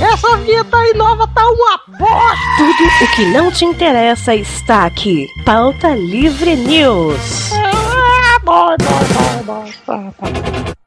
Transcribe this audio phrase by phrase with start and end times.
[0.00, 2.36] Essa vida aí nova tá uma bosta!
[2.56, 5.26] Tudo o que não te interessa está aqui.
[5.44, 7.52] Pauta Livre News.
[7.52, 10.68] Ah, bom, bom, bom, bom.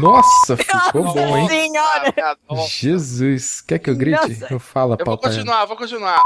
[0.00, 1.48] Nossa, ficou bom, hein?
[1.48, 2.36] Senhora!
[2.68, 4.40] Jesus, quer que eu grite?
[4.40, 4.46] Nossa.
[4.50, 5.28] Eu falo Eu vou pauta.
[5.28, 6.20] continuar, vou continuar.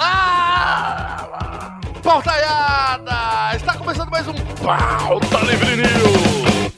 [0.00, 1.78] Ah!
[2.02, 3.56] Pautaiada!
[3.56, 6.72] Está começando mais um Pauta Livre News!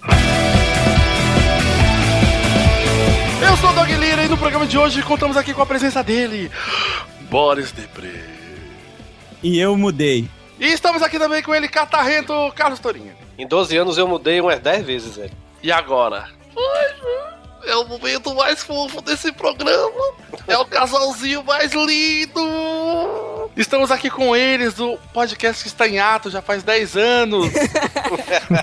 [3.41, 6.03] Eu sou o Dog Lira e no programa de hoje contamos aqui com a presença
[6.03, 6.51] dele,
[7.31, 8.25] Boris Depré.
[9.43, 10.29] E eu mudei.
[10.59, 13.15] E estamos aqui também com ele, Catarrento Carlos Torinho.
[13.39, 15.33] Em 12 anos eu mudei umas 10 vezes, velho.
[15.63, 16.29] E agora?
[16.57, 17.38] Ai,
[17.71, 20.15] é o momento mais fofo desse programa.
[20.47, 23.51] É o casalzinho mais lindo.
[23.57, 27.53] Estamos aqui com eles do podcast que está em ato já faz 10 anos.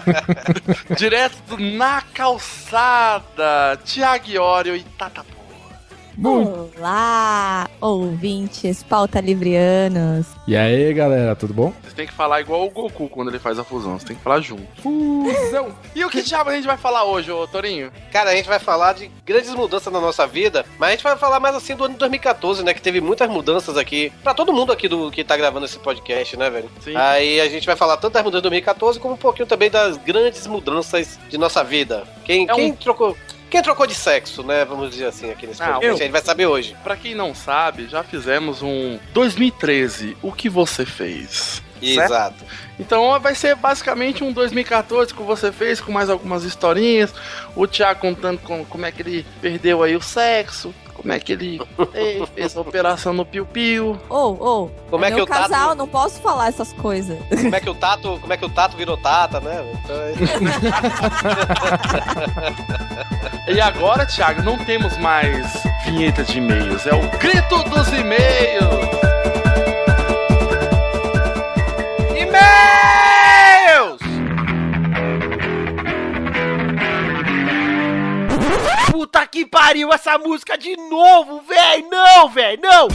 [0.97, 3.79] Direto Na Calçada.
[3.83, 5.23] Tiago Iório e Tata
[6.23, 10.25] Olá, ouvintes pauta livrianos.
[10.47, 11.73] E aí, galera, tudo bom?
[11.83, 13.99] Você tem que falar igual o Goku quando ele faz a fusão.
[13.99, 14.63] Você tem que falar junto.
[14.81, 15.75] Fusão!
[15.93, 17.91] E o que diabo a gente vai falar hoje, ô Torinho?
[18.11, 21.17] Cara, a gente vai falar de grandes mudanças na nossa vida, mas a gente vai
[21.17, 22.73] falar mais assim do ano de 2014, né?
[22.73, 24.11] Que teve muitas mudanças aqui.
[24.23, 26.69] Pra todo mundo aqui do que tá gravando esse podcast, né, velho?
[26.81, 26.95] Sim.
[26.95, 29.97] Aí a gente vai falar tanto das mudanças de 2014 como um pouquinho também das
[29.97, 32.03] grandes mudanças de nossa vida.
[32.23, 33.17] Quem, É um- quem trocou.
[33.49, 34.65] Quem trocou de sexo, né?
[34.65, 35.87] Vamos dizer assim, aqui nesse Ah, podcast.
[35.87, 35.93] eu.
[35.95, 36.75] A gente vai saber hoje.
[36.83, 40.17] Pra quem não sabe, já fizemos um 2013.
[40.21, 41.61] O que você fez?
[41.81, 42.11] Certo?
[42.11, 42.43] Exato.
[42.79, 47.13] Então vai ser basicamente um 2014 que você fez, com mais algumas historinhas.
[47.55, 51.33] O Thiago contando com, como é que ele perdeu aí o sexo, como é que
[51.33, 51.61] ele
[52.33, 53.95] fez a operação no piu-piu.
[54.09, 57.17] Ou, ou, Como é meu que o Tato- casal, não posso falar essas coisas.
[57.29, 59.63] Como é que o Tato, como é que o Tato virou Tata, né?
[59.83, 60.15] Então, é-
[63.53, 68.63] E agora, Thiago, não temos mais vinheta de e-mails, é o grito dos e-mails.
[72.15, 73.34] E-mails!
[79.35, 81.85] Que pariu essa música de novo, véi!
[81.91, 82.87] Não, véi, não!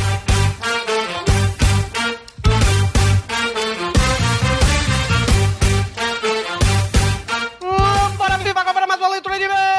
[7.63, 9.71] Hum, Bora viva agora mais uma leitura de e-mails!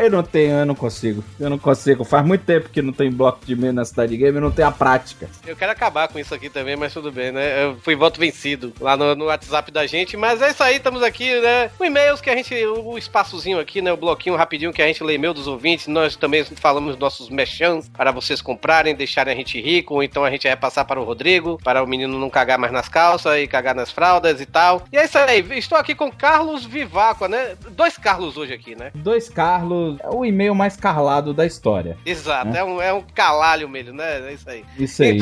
[0.00, 0.04] Simba!
[0.04, 1.22] Eu não tenho, eu não consigo.
[1.38, 2.04] Eu não consigo.
[2.04, 4.68] Faz muito tempo que não tem bloco de e-mail na cidade game, eu não tenho
[4.68, 5.28] a prática.
[5.46, 7.64] Eu quero acabar com isso aqui também, mas tudo bem, né?
[7.64, 11.02] Eu fui voto vencido lá no, no WhatsApp da gente, mas é isso aí, estamos
[11.02, 11.70] aqui, né?
[11.78, 13.92] O e-mails que a gente, o espaçozinho aqui, né?
[13.92, 15.86] O bloquinho rapidinho que a gente lê e-mail dos ouvintes.
[15.86, 20.30] Nós também falamos nossos mechãs para vocês comprarem, deixarem a gente rico, ou então a
[20.30, 23.46] gente vai passar para o Rodrigo, para o menino não cagar mais nas calças e
[23.46, 24.84] cagar nas fraldas e tal.
[24.92, 27.56] E é isso aí, estou aqui com Carlos Viváqua, né?
[27.70, 28.90] Dois Carlos hoje aqui, né?
[28.94, 31.96] Dois Carlos, é o e-mail mais carlado da história.
[32.04, 34.28] Exato, é um, é um calalho mesmo, né?
[34.28, 34.64] É isso aí.
[34.78, 35.20] Isso aí.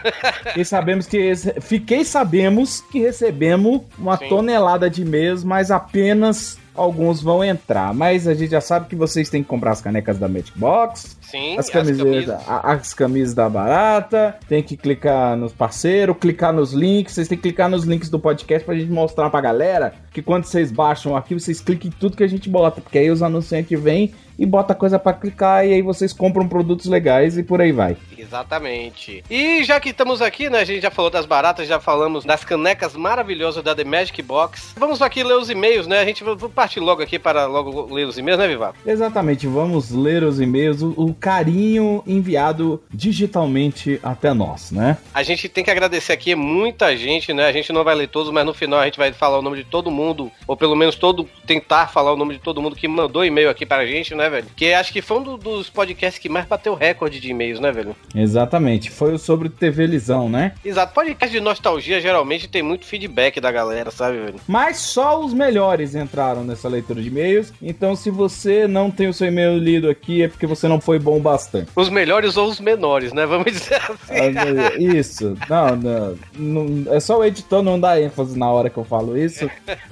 [0.56, 1.34] e sabemos que.
[1.60, 4.28] Fiquei sabemos que recebemos uma Sim.
[4.28, 7.92] tonelada de e-mails, mas apenas alguns vão entrar.
[7.94, 11.16] Mas a gente já sabe que vocês têm que comprar as canecas da Magic Box.
[11.30, 16.72] Sim, As camisetas, a- as camisas da Barata, tem que clicar nos parceiros, clicar nos
[16.72, 20.20] links, vocês têm que clicar nos links do podcast pra gente mostrar pra galera que
[20.22, 23.10] quando vocês baixam o arquivo, vocês cliquem em tudo que a gente bota, porque aí
[23.10, 27.42] os anunciantes vêm e bota coisa pra clicar e aí vocês compram produtos legais e
[27.42, 27.96] por aí vai.
[28.44, 29.22] Exatamente.
[29.30, 30.60] E já que estamos aqui, né?
[30.60, 34.72] A gente já falou das baratas, já falamos das canecas maravilhosas da The Magic Box.
[34.78, 36.00] Vamos aqui ler os e-mails, né?
[36.00, 38.76] A gente vai vai partir logo aqui para logo ler os e-mails, né, Vivaco?
[38.86, 44.96] Exatamente, vamos ler os e-mails, o, o carinho enviado digitalmente até nós, né?
[45.14, 47.46] A gente tem que agradecer aqui muita gente, né?
[47.46, 49.58] A gente não vai ler todos, mas no final a gente vai falar o nome
[49.58, 52.88] de todo mundo, ou pelo menos todo tentar falar o nome de todo mundo que
[52.88, 54.46] mandou e-mail aqui pra gente, né, velho?
[54.56, 57.70] Que acho que foi um do- dos podcasts que mais bateu recorde de e-mails, né,
[57.70, 57.94] velho?
[58.14, 60.52] Exatamente, foi o sobre TV Lisão, né?
[60.64, 60.94] Exato.
[60.94, 64.40] Podcast de nostalgia geralmente tem muito feedback da galera, sabe, velho?
[64.46, 67.52] Mas só os melhores entraram nessa leitura de e-mails.
[67.62, 70.98] Então, se você não tem o seu e-mail lido aqui, é porque você não foi
[70.98, 71.70] bom bastante.
[71.74, 73.24] Os melhores ou os menores, né?
[73.26, 74.36] Vamos dizer assim.
[74.36, 78.76] Ah, Isso, não, não, não- É só o editor não dar ênfase na hora que
[78.76, 79.50] eu falo isso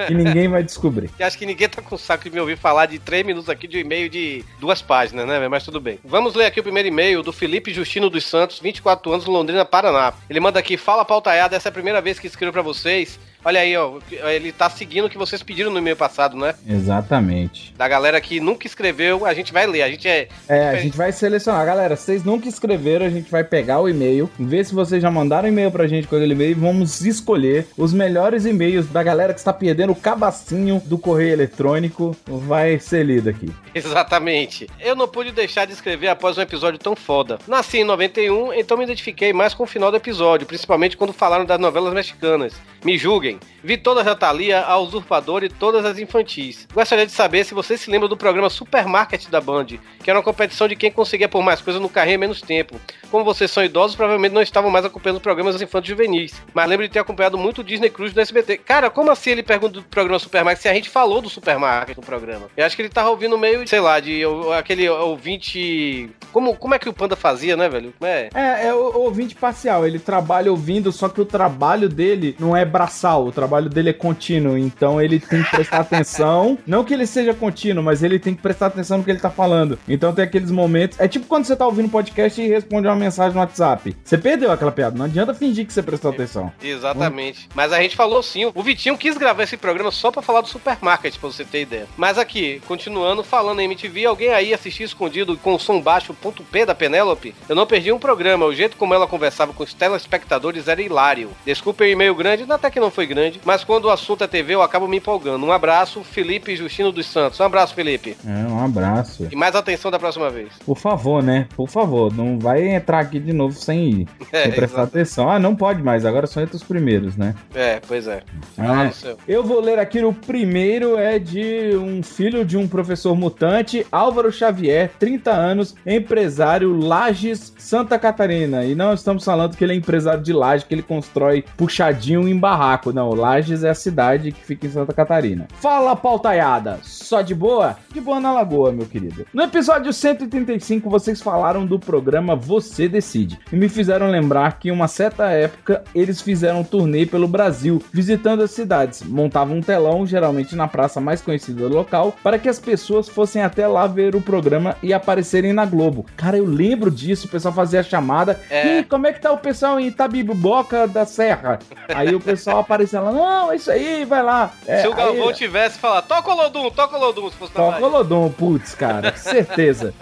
[0.08, 1.10] e ninguém vai descobrir.
[1.18, 3.66] E acho que ninguém tá com saco de me ouvir falar de três minutos aqui
[3.66, 5.48] de um e-mail de duas páginas, né?
[5.48, 5.98] Mas tudo bem.
[6.04, 10.12] Vamos ler aqui o primeiro e-mail do Felipe Justino dos Santos, 24 anos, Londrina, Paraná.
[10.28, 13.18] Ele manda aqui, fala pautaiada, essa é a primeira vez que escrevo pra vocês.
[13.44, 13.98] Olha aí, ó.
[14.10, 16.54] Ele tá seguindo o que vocês pediram no e-mail passado, né?
[16.68, 17.74] Exatamente.
[17.76, 19.82] Da galera que nunca escreveu, a gente vai ler.
[19.82, 20.28] A gente é.
[20.48, 21.64] É, a gente vai selecionar.
[21.64, 25.48] Galera, vocês nunca escreveram, a gente vai pegar o e-mail, ver se vocês já mandaram
[25.48, 29.38] e-mail pra gente com aquele e-mail e vamos escolher os melhores e-mails da galera que
[29.38, 32.16] está perdendo o cabacinho do correio eletrônico.
[32.26, 33.52] Vai ser lido aqui.
[33.74, 34.68] Exatamente.
[34.80, 37.38] Eu não pude deixar de escrever após um episódio tão foda.
[37.46, 41.44] Nasci em 91, então me identifiquei mais com o final do episódio, principalmente quando falaram
[41.44, 42.54] das novelas mexicanas.
[42.84, 43.27] Me julguem.
[43.62, 46.66] Vi todas a Thalia, a Usurpadora e todas as infantis.
[46.72, 49.66] Gostaria de saber se vocês se lembram do programa Supermarket da Band,
[50.02, 52.80] que era uma competição de quem conseguia pôr mais coisas no carrinho em menos tempo.
[53.10, 56.42] Como vocês são idosos, provavelmente não estavam mais acompanhando programas infantis juvenis.
[56.54, 58.58] Mas lembro de ter acompanhado muito o Disney Cruise do SBT.
[58.58, 62.02] Cara, como assim ele pergunta do programa Supermarket se a gente falou do Supermarket no
[62.02, 62.48] programa?
[62.56, 64.22] Eu acho que ele tava ouvindo meio, sei lá, de
[64.56, 66.10] aquele ouvinte.
[66.32, 67.92] Como, como é que o Panda fazia, né, velho?
[68.00, 68.28] É?
[68.34, 69.86] É, é o ouvinte parcial.
[69.86, 73.92] Ele trabalha ouvindo, só que o trabalho dele não é braçal, o trabalho dele é
[73.92, 74.56] contínuo.
[74.56, 76.58] Então ele tem que prestar atenção.
[76.66, 79.30] Não que ele seja contínuo, mas ele tem que prestar atenção no que ele tá
[79.30, 79.78] falando.
[79.88, 80.98] Então tem aqueles momentos.
[81.00, 83.96] É tipo quando você tá ouvindo podcast e responde uma mensagem no WhatsApp.
[84.04, 84.96] Você perdeu aquela piada.
[84.96, 86.52] Não adianta fingir que você prestou atenção.
[86.62, 87.48] Exatamente.
[87.54, 88.50] Mas a gente falou sim.
[88.54, 91.86] O Vitinho quis gravar esse programa só pra falar do supermarket, pra você ter ideia.
[91.96, 96.42] Mas aqui, continuando falando em MTV, alguém aí assistiu escondido com o som baixo ponto
[96.42, 97.34] P da Penélope?
[97.48, 98.46] Eu não perdi um programa.
[98.46, 101.30] O jeito como ela conversava com os telespectadores era hilário.
[101.44, 103.40] Desculpe o e-mail grande, até que não foi grande.
[103.44, 105.44] Mas quando o assunto é TV, eu acabo me empolgando.
[105.44, 107.40] Um abraço, Felipe Justino dos Santos.
[107.40, 108.16] Um abraço, Felipe.
[108.26, 109.26] É, um abraço.
[109.30, 110.52] E mais atenção da próxima vez.
[110.64, 111.48] Por favor, né?
[111.56, 114.08] Por favor, não vai entrar aqui de novo sem ir.
[114.30, 114.96] É, sem prestar exato.
[114.98, 115.30] atenção.
[115.30, 117.34] Ah, não pode mais, agora só entra os primeiros, né?
[117.54, 118.22] É, pois é.
[118.58, 119.16] Ah, no seu.
[119.26, 124.30] eu vou ler aqui o primeiro é de um filho de um professor mutante, Álvaro
[124.30, 128.64] Xavier, 30 anos, empresário Lages, Santa Catarina.
[128.64, 132.36] E não estamos falando que ele é empresário de Lages, que ele constrói puxadinho em
[132.36, 132.92] barraco.
[132.98, 135.46] Não, Lages é a cidade que fica em Santa Catarina.
[135.60, 136.80] Fala, pautaiada!
[136.82, 137.76] Só de boa?
[137.94, 139.24] De boa na lagoa, meu querido.
[139.32, 143.38] No episódio 135, vocês falaram do programa Você Decide.
[143.52, 147.80] E me fizeram lembrar que em uma certa época eles fizeram um turnê pelo Brasil,
[147.92, 149.04] visitando as cidades.
[149.04, 153.42] Montavam um telão, geralmente na praça mais conhecida do local, para que as pessoas fossem
[153.42, 156.04] até lá ver o programa e aparecerem na Globo.
[156.16, 158.40] Cara, eu lembro disso, o pessoal fazia a chamada.
[158.50, 158.80] É.
[158.80, 161.60] "Ih, como é que tá o pessoal em Itabiboca da Serra?
[161.94, 162.64] Aí o pessoal
[162.96, 164.50] aparecia lá, não, é isso aí, vai lá.
[164.66, 167.52] É, Se o aí- Galvão tivesse falado, toca o Lodum, toca o Lodum, se fosse
[167.52, 167.86] Toca Bahia.
[167.86, 169.94] Lodom, putz, cara, certeza.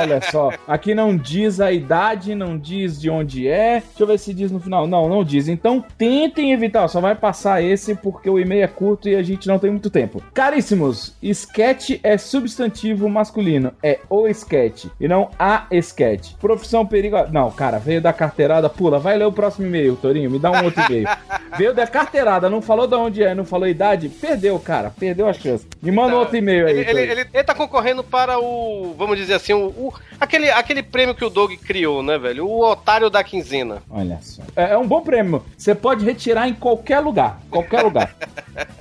[0.00, 3.80] Olha só, aqui não diz a idade, não diz de onde é.
[3.80, 4.86] Deixa eu ver se diz no final.
[4.86, 5.48] Não, não diz.
[5.48, 9.48] Então tentem evitar, só vai passar esse porque o e-mail é curto e a gente
[9.48, 10.22] não tem muito tempo.
[10.32, 16.32] Caríssimos, sketch é substantivo masculino, é o sketch e não a sketch.
[16.40, 17.16] Profissão perigo.
[17.30, 20.64] Não, cara, veio da carteirada, pula, vai ler o próximo e-mail, Torinho, me dá um
[20.64, 21.08] outro e-mail.
[21.56, 25.32] veio da carteirada, não falou de onde é, não falou idade, perdeu, cara, perdeu a
[25.32, 25.66] chance.
[25.82, 26.78] Me manda Não, outro e-mail aí.
[26.78, 30.82] Ele, ele, ele, ele tá concorrendo para o, vamos dizer assim, o, o- aquele, aquele
[30.82, 32.46] prêmio que o Doug criou, né, velho?
[32.46, 33.82] O otário da quinzena.
[33.90, 34.42] Olha só.
[34.56, 35.42] É, é um bom prêmio.
[35.56, 37.40] Você pode retirar em qualquer lugar.
[37.50, 38.14] Qualquer lugar.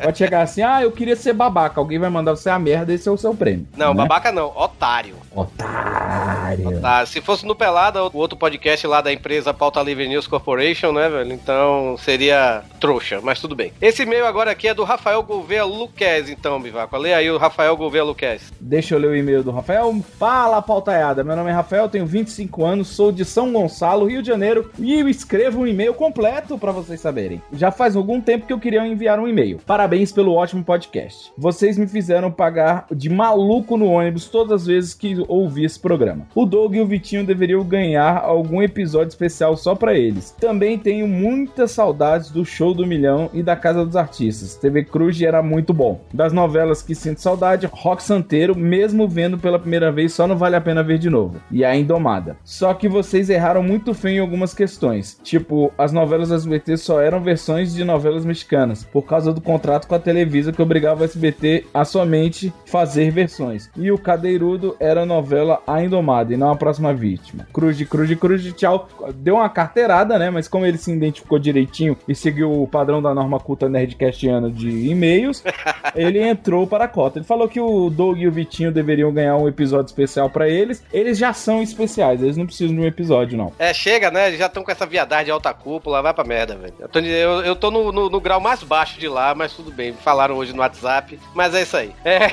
[0.04, 1.80] Pode chegar assim, ah, eu queria ser babaca.
[1.80, 3.66] Alguém vai mandar você a merda, esse é o seu prêmio.
[3.78, 4.01] Não, né?
[4.02, 5.16] Babaca não, otário.
[5.34, 6.82] Otário.
[6.82, 10.92] Tá, se fosse no Pelada, o outro podcast lá da empresa Pauta Livre News Corporation,
[10.92, 11.34] né, velho?
[11.34, 13.72] Então seria trouxa, mas tudo bem.
[13.82, 16.98] Esse e-mail agora aqui é do Rafael Gouveia Luquez, então, Bivaco.
[16.98, 18.52] Lê aí o Rafael Gouveia Luquez.
[18.60, 19.96] Deixa eu ler o e-mail do Rafael.
[20.18, 21.24] Fala, pautaiada.
[21.24, 25.00] Meu nome é Rafael, tenho 25 anos, sou de São Gonçalo, Rio de Janeiro, e
[25.00, 27.42] eu escrevo um e-mail completo pra vocês saberem.
[27.54, 29.60] Já faz algum tempo que eu queria enviar um e-mail.
[29.66, 31.32] Parabéns pelo ótimo podcast.
[31.38, 36.28] Vocês me fizeram pagar de maluco no ônibus todas as vezes que ouvi esse programa.
[36.36, 40.36] O Doug e o Vitinho deveriam ganhar algum episódio especial só pra eles.
[40.40, 44.56] Também tenho muitas saudades do Show do Milhão e da Casa dos Artistas.
[44.56, 46.02] TV Cruz era muito bom.
[46.14, 50.56] Das novelas que sinto saudade, Rock Santeiro, mesmo vendo pela primeira vez, só não vale
[50.56, 51.42] a pena ver de novo.
[51.52, 52.38] E a Indomada.
[52.44, 55.20] Só que vocês erraram muito feio em algumas questões.
[55.24, 59.88] Tipo, as novelas do SBT só eram versões de novelas mexicanas, por causa do contrato
[59.88, 63.70] com a Televisa que obrigava o SBT a somente fazer versões.
[63.82, 67.48] E o Cadeirudo era a novela A Indomada e não a próxima vítima.
[67.52, 68.88] Cruz de cruz de cruz de tchau.
[69.16, 70.30] Deu uma carteirada, né?
[70.30, 74.70] Mas como ele se identificou direitinho e seguiu o padrão da norma culta nerdcastiana de
[74.88, 75.44] e-mails,
[75.96, 77.18] ele entrou para a cota.
[77.20, 80.84] Ele falou que o Doug e o Vitinho deveriam ganhar um episódio especial para eles.
[80.94, 83.52] Eles já são especiais, eles não precisam de um episódio, não.
[83.58, 84.28] É, chega, né?
[84.28, 86.74] Eles já estão com essa viadagem de alta cúpula, vai pra merda, velho.
[86.80, 89.72] Eu tô, eu, eu tô no, no- no grau mais baixo de lá, mas tudo
[89.72, 89.94] bem.
[89.94, 91.92] Falaram hoje no WhatsApp, mas é isso aí.
[92.06, 92.28] É.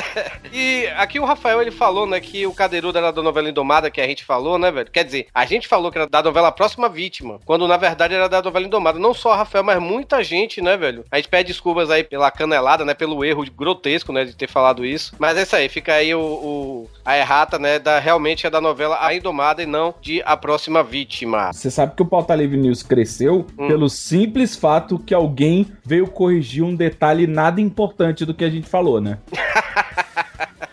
[0.52, 4.00] e aqui o Rafael, ele falou, né, que o Cadeirudo era da novela Indomada, que
[4.00, 4.90] a gente falou, né, velho?
[4.90, 8.28] Quer dizer, a gente falou que era da novela Próxima Vítima, quando na verdade era
[8.28, 8.98] da novela Indomada.
[8.98, 11.04] Não só o Rafael, mas muita gente, né, velho?
[11.10, 14.84] A gente pede desculpas aí pela canelada, né, pelo erro grotesco, né, de ter falado
[14.84, 15.14] isso.
[15.18, 18.60] Mas é isso aí, fica aí o, o- a errata, né, da, realmente é da
[18.60, 21.52] novela A Indomada e não de A Próxima Vítima.
[21.52, 23.68] Você sabe que o Pauta Livre News cresceu Hum.
[23.68, 28.68] pelo simples fato que alguém veio corrigir um detalhe nada importante do que a gente
[28.68, 29.18] falou, né?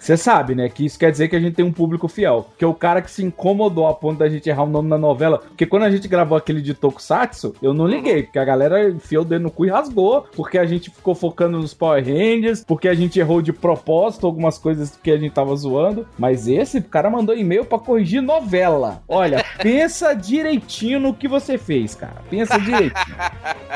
[0.02, 0.68] Você sabe, né?
[0.68, 2.50] Que isso quer dizer que a gente tem um público fiel.
[2.58, 4.98] Que é o cara que se incomodou a ponto da gente errar o nome da
[4.98, 5.38] novela.
[5.38, 8.24] Porque quando a gente gravou aquele de Tokusatsu, eu não liguei.
[8.24, 10.26] Porque a galera enfiou o dedo no cu e rasgou.
[10.36, 12.64] Porque a gente ficou focando nos Power Rangers.
[12.66, 16.08] Porque a gente errou de propósito algumas coisas que a gente tava zoando.
[16.18, 19.04] Mas esse, cara mandou e-mail pra corrigir novela.
[19.08, 22.24] Olha, pensa direitinho no que você fez, cara.
[22.28, 22.92] Pensa direitinho.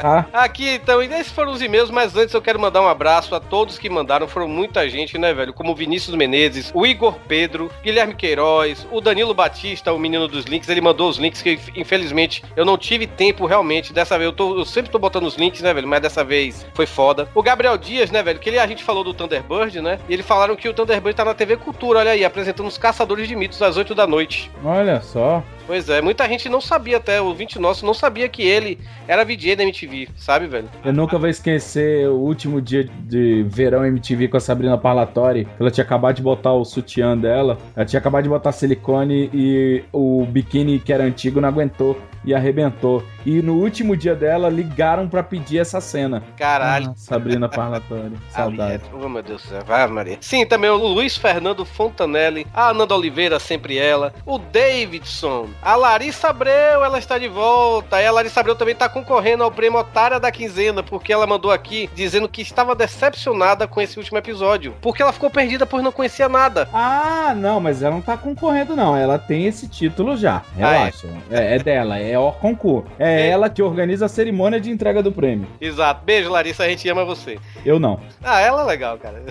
[0.00, 0.26] Tá?
[0.32, 3.40] Aqui, então, e esses foram os e-mails, mas antes eu quero mandar um abraço a
[3.40, 5.52] todos que mandaram, foram muita gente, né, velho?
[5.52, 10.44] Como o Vinícius Menezes, o Igor Pedro, Guilherme Queiroz, o Danilo Batista, o menino dos
[10.44, 14.32] links, ele mandou os links que, infelizmente, eu não tive tempo realmente, dessa vez, eu,
[14.32, 15.88] tô- eu sempre tô botando os links, né, velho?
[15.88, 17.28] Mas dessa vez foi foda.
[17.34, 19.98] O Gabriel Dias, né, velho, que ele, a gente falou do Thunderbird, né?
[20.08, 23.26] E eles falaram que o Thunderbird tá na TV Cultura, olha aí, apresentando os Caçadores
[23.28, 24.50] de Mitos às 8 da noite.
[24.64, 25.42] Olha só.
[25.70, 29.24] Pois é, muita gente não sabia até, o ouvinte nosso não sabia que ele era
[29.24, 30.68] VJ da MTV, sabe, velho?
[30.84, 35.46] Eu nunca vou esquecer o último dia de verão MTV com a Sabrina Parlatori.
[35.60, 37.56] Ela tinha acabado de botar o sutiã dela.
[37.76, 42.34] Ela tinha acabado de botar silicone e o biquíni que era antigo não aguentou e
[42.34, 43.04] arrebentou.
[43.24, 46.22] E no último dia dela ligaram pra pedir essa cena.
[46.36, 46.90] Caralho.
[46.90, 48.14] Ah, Sabrina Parlatori.
[48.30, 48.82] Saudade.
[48.92, 49.62] Oh, meu Deus do céu.
[49.64, 50.18] Vai, Maria.
[50.20, 56.28] Sim, também o Luiz Fernando Fontanelli, a Ananda Oliveira, sempre ela, o Davidson, a Larissa
[56.28, 58.00] Abreu, ela está de volta.
[58.00, 61.50] E a Larissa Abreu também está concorrendo ao prêmio Otária da Quinzena, porque ela mandou
[61.50, 65.92] aqui dizendo que estava decepcionada com esse último episódio, porque ela ficou perdida pois não
[65.92, 66.68] conhecia nada.
[66.72, 68.96] Ah, não, mas ela não tá concorrendo, não.
[68.96, 70.42] Ela tem esse título já.
[70.56, 71.08] Relaxa.
[71.30, 71.56] é?
[71.56, 72.88] É, dela, é o concurso.
[72.98, 73.28] É, É.
[73.28, 75.46] ela que organiza a cerimônia de entrega do prêmio.
[75.60, 76.02] Exato.
[76.04, 77.38] Beijo, Larissa, a gente ama você.
[77.64, 78.00] Eu não.
[78.22, 79.22] Ah, ela é legal, cara.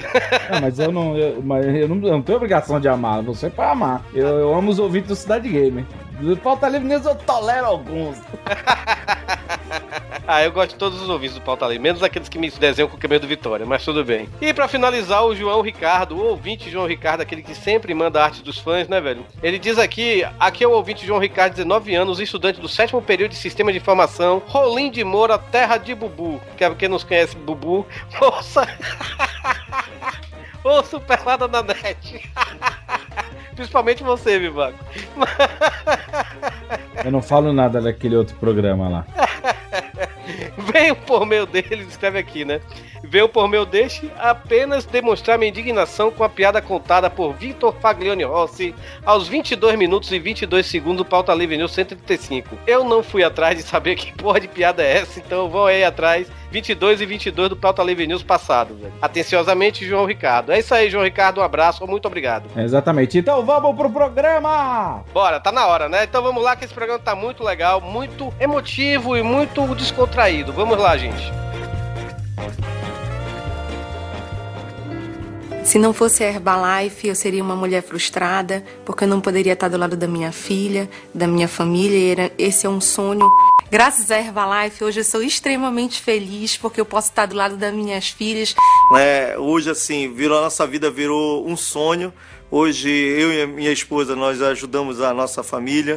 [0.51, 3.21] Não, mas eu não, eu, mas eu não, eu não tenho obrigação de amar.
[3.23, 4.03] Você é pra amar.
[4.13, 5.83] Eu, eu amo os ouvintes do Cidade Gamer.
[6.43, 8.17] Pauta Livre News eu tolero alguns.
[10.31, 12.87] Ah, eu gosto de todos os ouvintes do Pauta Livre, menos aqueles que me desenham
[12.87, 14.29] com o cabelo do Vitória, mas tudo bem.
[14.39, 18.43] E pra finalizar, o João Ricardo, o ouvinte João Ricardo, aquele que sempre manda arte
[18.43, 19.25] dos fãs, né, velho?
[19.41, 23.31] Ele diz aqui, aqui é o ouvinte João Ricardo, 19 anos, estudante do sétimo período
[23.31, 26.39] de Sistema de Informação, Rolim de Moura, terra de Bubu.
[26.55, 27.87] Que é quem nos conhece, Bubu.
[28.21, 28.67] Moça!
[30.63, 32.29] Ô, superlada na net.
[33.59, 34.79] Principalmente você, Vivaco.
[37.03, 39.05] Eu não falo nada daquele outro programa lá.
[40.57, 42.61] Venho por meu dele, escreve aqui, né?
[43.03, 48.23] Venho por meu deixe apenas demonstrar minha indignação com a piada contada por Vitor Faglione
[48.23, 52.57] Rossi aos 22 minutos e 22 segundos do Pauta Livre News 135.
[52.67, 55.83] Eu não fui atrás de saber que porra de piada é essa, então vão aí
[55.83, 56.27] atrás.
[56.51, 58.91] 22 e 22 do Pauta Livre News passado, velho.
[58.99, 60.51] Atenciosamente, João Ricardo.
[60.51, 61.39] É isso aí, João Ricardo.
[61.39, 62.49] Um abraço, muito obrigado.
[62.57, 63.19] Exatamente.
[63.19, 65.03] Então vamos pro programa!
[65.13, 66.05] Bora, tá na hora, né?
[66.05, 70.18] Então vamos lá, que esse programa tá muito legal, muito emotivo e muito descontraído.
[70.53, 71.31] Vamos lá, gente.
[75.63, 79.69] Se não fosse a Herbalife, eu seria uma mulher frustrada, porque eu não poderia estar
[79.69, 81.97] do lado da minha filha, da minha família.
[81.97, 83.31] e era- Esse é um sonho.
[83.71, 87.73] Graças à Herbalife, hoje eu sou extremamente feliz, porque eu posso estar do lado das
[87.73, 88.53] minhas filhas.
[88.91, 89.37] né?
[89.37, 92.11] Hoje, assim, virou a nossa vida virou um sonho.
[92.51, 95.95] Hoje, eu e a minha esposa, nós ajudamos a nossa família.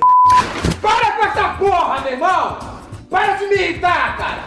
[0.80, 2.81] Para com essa porra, meu irmão!
[3.12, 4.42] Para de me irritar, cara!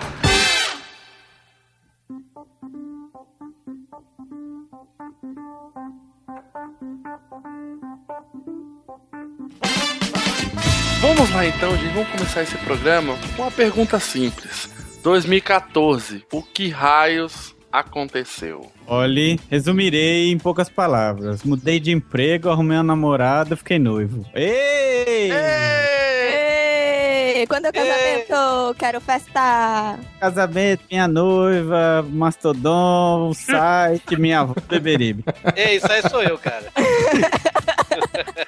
[11.00, 11.94] Vamos lá então, gente.
[11.94, 14.68] Vamos começar esse programa com uma pergunta simples.
[15.04, 16.26] 2014.
[16.34, 18.72] O que raios aconteceu?
[18.88, 21.44] Olhe, resumirei em poucas palavras.
[21.44, 24.26] Mudei de emprego, arrumei uma namorada, fiquei noivo.
[24.34, 24.96] Ei!
[25.32, 25.75] Ei,
[27.48, 28.76] quando é o casamento?
[28.78, 30.00] Quero festa.
[30.20, 35.24] Casamento, minha noiva, mastodon, site, minha avó, beberibe.
[35.56, 36.66] Ei, isso aí sou eu, cara.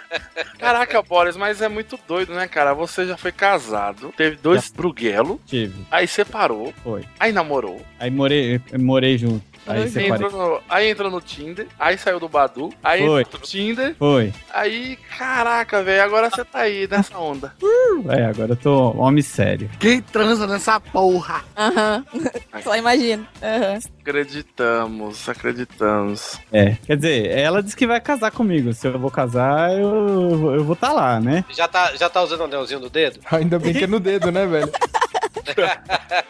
[0.58, 2.74] Caraca, Boris, mas é muito doido, né, cara?
[2.74, 7.06] Você já foi casado, teve dois bruguelo, Tive, aí separou, foi.
[7.20, 9.46] aí namorou, Aí morei, morei junto.
[9.68, 10.26] Aí aí separei.
[10.26, 13.22] entrou, no, aí entrou no Tinder, aí saiu do Badu, aí Foi.
[13.22, 14.34] entrou no Tinder, Foi.
[14.54, 17.54] aí, caraca, velho, agora você tá aí nessa onda.
[18.10, 19.70] É, agora eu tô homem sério.
[19.80, 21.44] Quem transa nessa porra?
[21.58, 22.06] Aham.
[22.64, 23.28] Só imagino.
[23.42, 23.80] Aham.
[24.02, 26.40] Acreditamos, acreditamos.
[26.52, 28.74] É, quer dizer, ela disse que vai casar comigo.
[28.74, 31.44] Se eu vou casar, eu, eu vou estar lá, né?
[31.50, 33.20] Já tá, já tá usando o anelzinho do dedo?
[33.32, 34.72] Ainda bem que é no dedo, né, velho?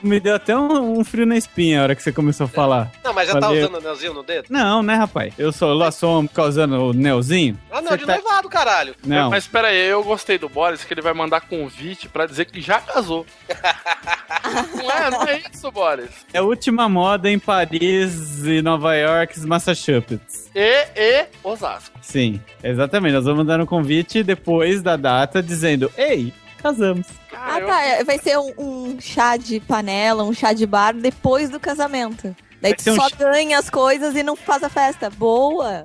[0.02, 2.92] Me deu até um, um frio na espinha a hora que você começou a falar.
[3.04, 3.64] Não, mas já tá Valeu.
[3.64, 4.48] usando o anelzinho no dedo?
[4.50, 5.34] Não, né, rapaz?
[5.38, 7.58] Eu sou lá sou homem causando o Nelzinho.
[7.72, 8.96] Ah, não, Você de tá- noivado, caralho.
[9.06, 12.46] Não, Mas pera aí, eu gostei do Boris que ele vai mandar convite pra dizer
[12.46, 13.26] que já casou.
[14.76, 16.10] não é, não é isso, Boris.
[16.34, 20.50] é a última moda em Paris e Nova York, Massachusetts.
[20.56, 21.98] E, e, Osasco.
[22.02, 23.14] Sim, exatamente.
[23.14, 27.08] Nós vamos mandar um convite depois da data dizendo: Ei, casamos.
[27.40, 28.04] Ah, Cara, eu- tá.
[28.04, 32.36] Vai ser um, um chá de panela, um chá de bar depois do casamento.
[32.62, 35.10] Daí Vai tu um só chá- ganha as coisas e não faz a festa.
[35.10, 35.84] Boa!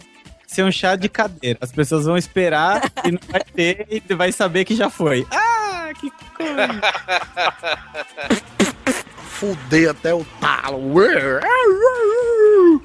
[0.52, 1.58] Ser um chá de cadeira.
[1.62, 5.26] As pessoas vão esperar e não vai ter e vai saber que já foi.
[5.30, 6.68] Ah, que coisa.
[9.42, 10.92] Fudei até o talo.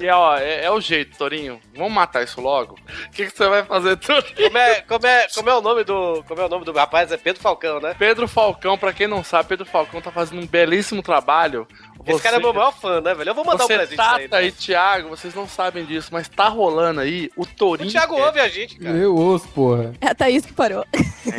[0.00, 1.60] E ó, é, é o jeito, Torinho.
[1.76, 2.74] Vamos matar isso logo.
[3.06, 4.34] O que, que você vai fazer, Torinho?
[4.34, 6.24] Como é, como, é, como é o nome do.
[6.26, 7.12] Como é o nome do rapaz?
[7.12, 7.94] É Pedro Falcão, né?
[7.98, 11.68] Pedro Falcão, pra quem não sabe, Pedro Falcão tá fazendo um belíssimo trabalho.
[12.08, 13.30] Esse cara é meu maior fã, né, velho?
[13.30, 14.46] Eu vou mandar um você presente Tata pra ele.
[14.46, 14.46] né?
[14.46, 17.90] e Thiago, vocês não sabem disso, mas tá rolando aí o O Torinho.
[17.90, 18.96] Thiago ouve a gente, cara.
[18.96, 19.92] Eu ouço, porra.
[20.00, 20.84] É a Thaís que parou.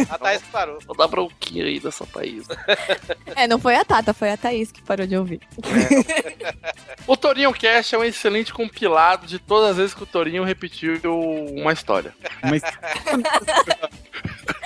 [0.09, 0.79] A Thaís que parou.
[0.85, 2.45] Vou dar bronquinha aí dessa Thaís.
[3.35, 5.39] É, não foi a Tata, foi a Thaís que parou de ouvir.
[7.07, 10.99] O Torinho Cast é um excelente compilado de todas as vezes que o Torinho repetiu
[11.55, 12.13] uma história.
[12.43, 12.61] Mas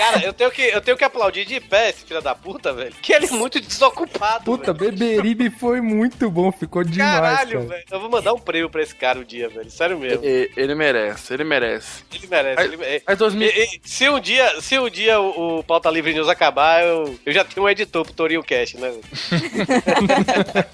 [0.04, 2.94] Cara, eu tenho, que, eu tenho que aplaudir de pé esse filho da puta, velho.
[3.02, 4.44] Que ele é muito desocupado.
[4.44, 4.92] Puta, velho.
[4.92, 7.70] Beberibe foi muito bom, ficou demais, Caralho, cara.
[7.70, 7.84] velho.
[7.92, 9.70] Eu vou mandar um prêmio pra esse cara um dia, velho.
[9.72, 10.24] Sério mesmo.
[10.26, 12.04] E- Ele merece, ele merece.
[12.14, 12.56] Ele merece.
[12.56, 13.04] Mas- Ele merece.
[13.08, 13.48] Mas 2000...
[13.48, 17.18] E- e- se um dia, se um dia o, o Pauta Livre News acabar, eu,
[17.26, 18.90] eu já tenho um editor pro Torinho Cash, né?
[18.92, 19.04] velho?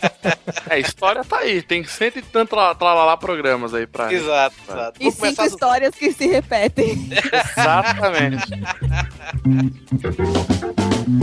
[0.70, 1.62] É, a história tá aí.
[1.62, 4.12] Tem cento e tanto lá, lá programas aí pra.
[4.12, 4.94] Exato, exato.
[5.04, 7.10] E cinco do- histórias que se repetem.
[7.58, 8.48] Exatamente.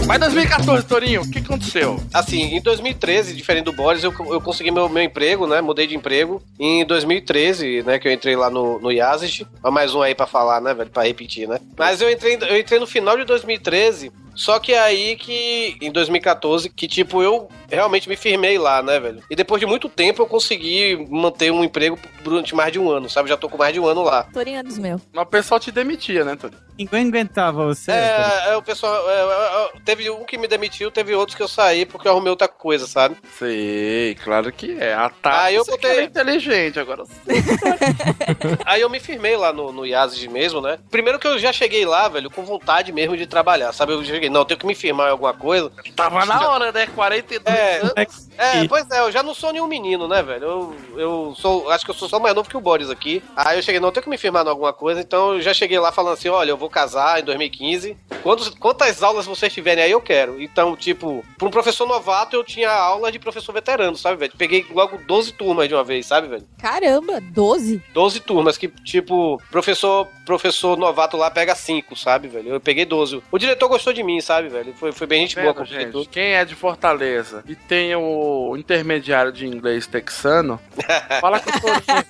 [0.07, 2.01] Mas 2014, Torinho, o que aconteceu?
[2.13, 5.61] Assim, em 2013, diferente do Boris, eu, eu consegui meu, meu emprego, né?
[5.61, 6.43] Mudei de emprego.
[6.59, 7.99] Em 2013, né?
[7.99, 9.47] Que eu entrei lá no, no Yazid.
[9.63, 10.91] Mais um aí pra falar, né, velho?
[10.91, 11.59] Pra repetir, né?
[11.77, 14.13] Mas eu entrei, eu entrei no final de 2013.
[14.37, 19.23] Só que aí que, em 2014, que tipo, eu realmente me firmei lá, né, velho?
[19.31, 23.09] E depois de muito tempo eu consegui manter um emprego durante mais de um ano,
[23.09, 23.29] sabe?
[23.29, 24.25] Já tô com mais de um ano lá.
[24.33, 25.01] Torinho é dos meus.
[25.13, 26.61] Mas o pessoal te demitia, né, Torinho?
[26.79, 27.91] Ninguém aguentava você.
[27.91, 28.95] É, é, o pessoal.
[29.09, 32.13] é, é, é, teve um que me demitiu, teve outros que eu saí porque eu
[32.13, 33.17] arrumei outra coisa, sabe?
[33.39, 34.93] Sei, claro que é.
[34.93, 37.05] A tá, Aí eu você botei- que é inteligente agora.
[38.65, 40.79] Aí eu me firmei lá no, no Yazid mesmo, né?
[40.91, 43.93] Primeiro que eu já cheguei lá, velho, com vontade mesmo de trabalhar, sabe?
[43.93, 45.71] Eu cheguei, não, eu tenho que me firmar em alguma coisa.
[45.95, 46.87] Tava na hora, né?
[46.87, 48.29] 42 É, anos.
[48.39, 50.45] É, pois é, eu já não sou nenhum menino, né, velho?
[50.45, 53.23] Eu, eu sou, acho que eu sou só mais novo que o Boris aqui.
[53.35, 55.55] Aí eu cheguei, não, eu tenho que me firmar em alguma coisa, então eu já
[55.55, 57.97] cheguei lá falando assim, olha, eu vou casar em 2015.
[58.23, 60.41] Quantos, quantas aulas vocês tiverem aí, eu quero.
[60.43, 64.33] Então, tipo, pra um professor novato, eu tinha aula de professor veterano, sabe, velho?
[64.37, 66.47] Peguei logo 12 turmas de uma vez, sabe, velho?
[66.61, 67.83] Caramba, 12?
[67.95, 72.51] 12 turmas, que, tipo, professor, professor novato lá pega 5, sabe, velho?
[72.55, 73.23] Eu peguei 12.
[73.31, 74.73] O diretor gostou de mim, sabe, velho?
[74.75, 75.99] Foi, foi bem gente boa com o Vendo, diretor.
[76.01, 80.61] gente, quem é de Fortaleza e tem o intermediário de inglês texano,
[81.21, 82.07] fala com o Torinho.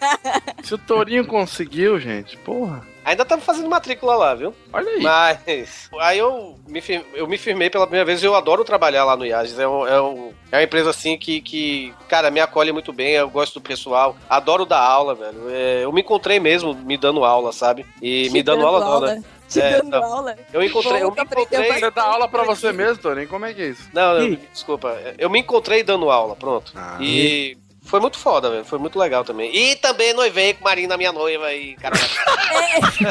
[0.63, 2.83] Se o Torinho conseguiu, gente, porra.
[3.05, 4.53] Ainda estamos fazendo matrícula lá, viu?
[4.73, 5.01] Olha aí.
[5.01, 9.05] Mas aí eu me, fir- eu me firmei pela primeira vez e eu adoro trabalhar
[9.05, 9.57] lá no Iagis.
[9.61, 13.13] É, um- é, um- é uma empresa assim que, que, cara, me acolhe muito bem,
[13.13, 15.39] eu gosto do pessoal, adoro dar aula, velho.
[15.49, 17.87] É, eu me encontrei mesmo me dando aula, sabe?
[18.03, 19.15] E Te me dando, dando aula, não, aula.
[19.15, 19.23] né?
[19.49, 20.03] Te É, dando não.
[20.03, 20.37] aula.
[20.53, 21.73] Eu encontrei, eu me encontrei.
[21.73, 23.29] Você dá aula pra você mesmo, Torinho?
[23.29, 23.89] Como é que é isso?
[23.93, 24.97] Não, não, desculpa.
[25.19, 26.73] Eu me encontrei dando aula, pronto.
[26.75, 26.97] Ah.
[27.01, 28.65] E foi muito foda, velho.
[28.65, 29.55] Foi muito legal também.
[29.55, 31.95] E também noivei com Marina, minha noiva, e cara.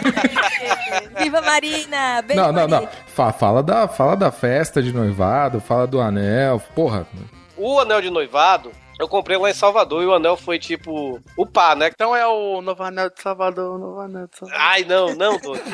[1.17, 2.21] Viva Marina!
[2.21, 2.82] Beijo, Não, não, Marina.
[2.82, 2.89] não.
[3.08, 6.62] Fa- fala, da, fala da festa de noivado, fala do anel.
[6.76, 7.08] Porra.
[7.58, 11.45] o anel de noivado, eu comprei lá em Salvador e o anel foi tipo o
[11.45, 11.89] pá, né?
[11.93, 14.62] Então é o Novo Anel de Salvador, Novo Anel de Salvador.
[14.62, 15.60] Ai, não, não, Doug.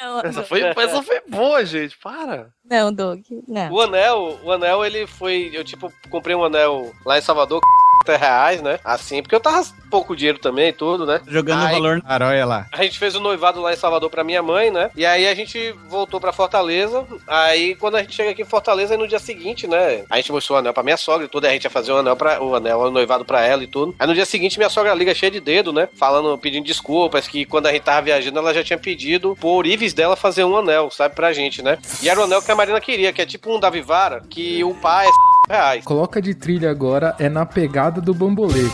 [0.00, 1.96] Não, Essa foi, essa foi boa, gente.
[1.98, 2.50] Para.
[2.64, 3.20] não, Doug.
[3.48, 3.72] Não.
[3.72, 5.50] O anel, o anel, ele foi.
[5.52, 8.78] Eu, tipo, comprei um anel lá em Salvador, 50 reais, né?
[8.84, 11.20] Assim, porque eu tava pouco dinheiro também e tudo, né?
[11.26, 12.66] Jogando Aí- valor na olha lá.
[12.72, 14.90] A gente fez o noivado lá em Salvador pra minha mãe, né?
[14.96, 17.04] E aí a gente voltou pra Fortaleza.
[17.26, 20.04] Aí quando a gente chega aqui em Fortaleza, aí no dia seguinte, né?
[20.10, 21.44] A gente mostrou o anel pra minha sogra e tudo.
[21.44, 23.66] aí A gente ia fazer o anel, pra, o anel, o noivado pra ela e
[23.66, 23.94] tudo.
[23.98, 25.88] Aí no dia seguinte, minha sogra liga cheia de dedo, né?
[25.96, 29.94] Falando, pedindo desculpas, que quando a gente tava viajando, ela já tinha pedido por ourives
[29.94, 31.78] dela fazer um anel, sabe, pra gente, né?
[32.02, 34.62] E era o anel que a Marina queria, que é tipo um da Vivara, que
[34.64, 35.10] o pai é
[35.48, 35.84] reais.
[35.84, 38.64] Coloca de trilha agora, é na pegada do bambolê.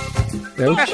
[0.58, 0.86] É o a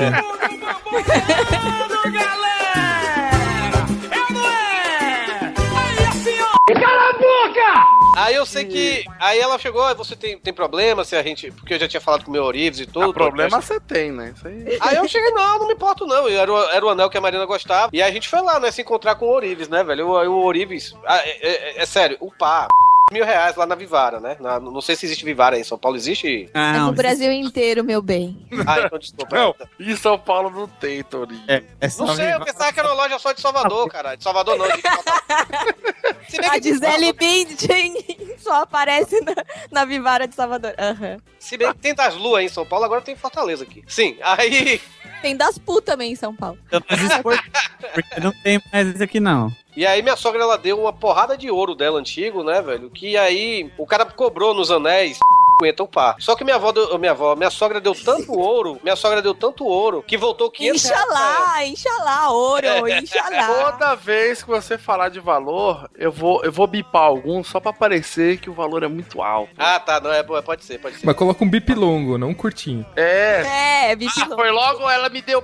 [7.18, 7.86] boca!
[8.16, 9.04] Aí eu sei que.
[9.20, 11.50] Aí ela chegou, "Ah, você tem, tem problema se a gente.
[11.52, 13.10] Porque eu já tinha falado com o meu Orives e tudo.
[13.10, 14.32] Ah, problema você tem, né?
[14.36, 14.78] Isso aí.
[14.80, 16.28] Aí eu cheguei, não, não me importo não.
[16.28, 17.90] E Era o, era o anel que a Marina gostava.
[17.92, 20.08] E aí a gente foi lá, né, se encontrar com o Orives, né, velho?
[20.08, 20.94] O, o Orives.
[21.06, 21.46] ah, é,
[21.78, 22.66] é- é sério, o pá.
[23.10, 24.36] Mil reais lá na Vivara, né?
[24.38, 25.96] Na- não sei se existe Vivara aí em São Paulo.
[25.96, 26.48] Existe?
[26.52, 28.46] É no Brasil inteiro, meu bem.
[28.66, 29.34] Ah, então desculpa.
[29.36, 31.42] Não, em São Paulo não tem, Torinho.
[31.48, 32.44] É, é Não sei, eu Vivara.
[32.44, 34.14] pensava que era uma loja só de Salvador, cara.
[34.16, 34.82] De Salvador não, de
[36.38, 37.94] bem A Gisele Bündchen
[38.38, 39.34] só aparece na,
[39.70, 40.74] na Vivara de Salvador.
[40.78, 41.18] Aham.
[41.38, 43.82] Se bem que tem das luas em São Paulo, agora tem em Fortaleza aqui.
[43.86, 44.80] Sim, aí.
[45.22, 46.58] Tem das putas também em São Paulo.
[46.70, 47.42] Eu tô desporto,
[47.94, 49.50] porque não tem mais isso aqui não.
[49.78, 52.90] E aí minha sogra ela deu uma porrada de ouro dela antigo, né, velho?
[52.90, 55.20] Que aí o cara cobrou nos anéis
[55.60, 56.16] 50 o par.
[56.18, 59.32] Só que minha avó, deu, minha avó, minha sogra deu tanto ouro, minha sogra deu
[59.32, 61.64] tanto ouro que voltou 500 reais pra ela.
[61.64, 63.70] Inxalá, inxalá, ouro, inxalá.
[63.70, 67.72] Toda vez que você falar de valor, eu vou, eu vou bipar algum só pra
[67.72, 69.52] parecer que o valor é muito alto.
[69.56, 71.06] Ah, tá, não é, pode ser, pode ser.
[71.06, 72.84] Mas coloca um bip longo, não um curtinho.
[72.96, 73.90] É.
[73.90, 74.20] É, bicho.
[74.20, 75.40] Ah, foi logo, ela me deu.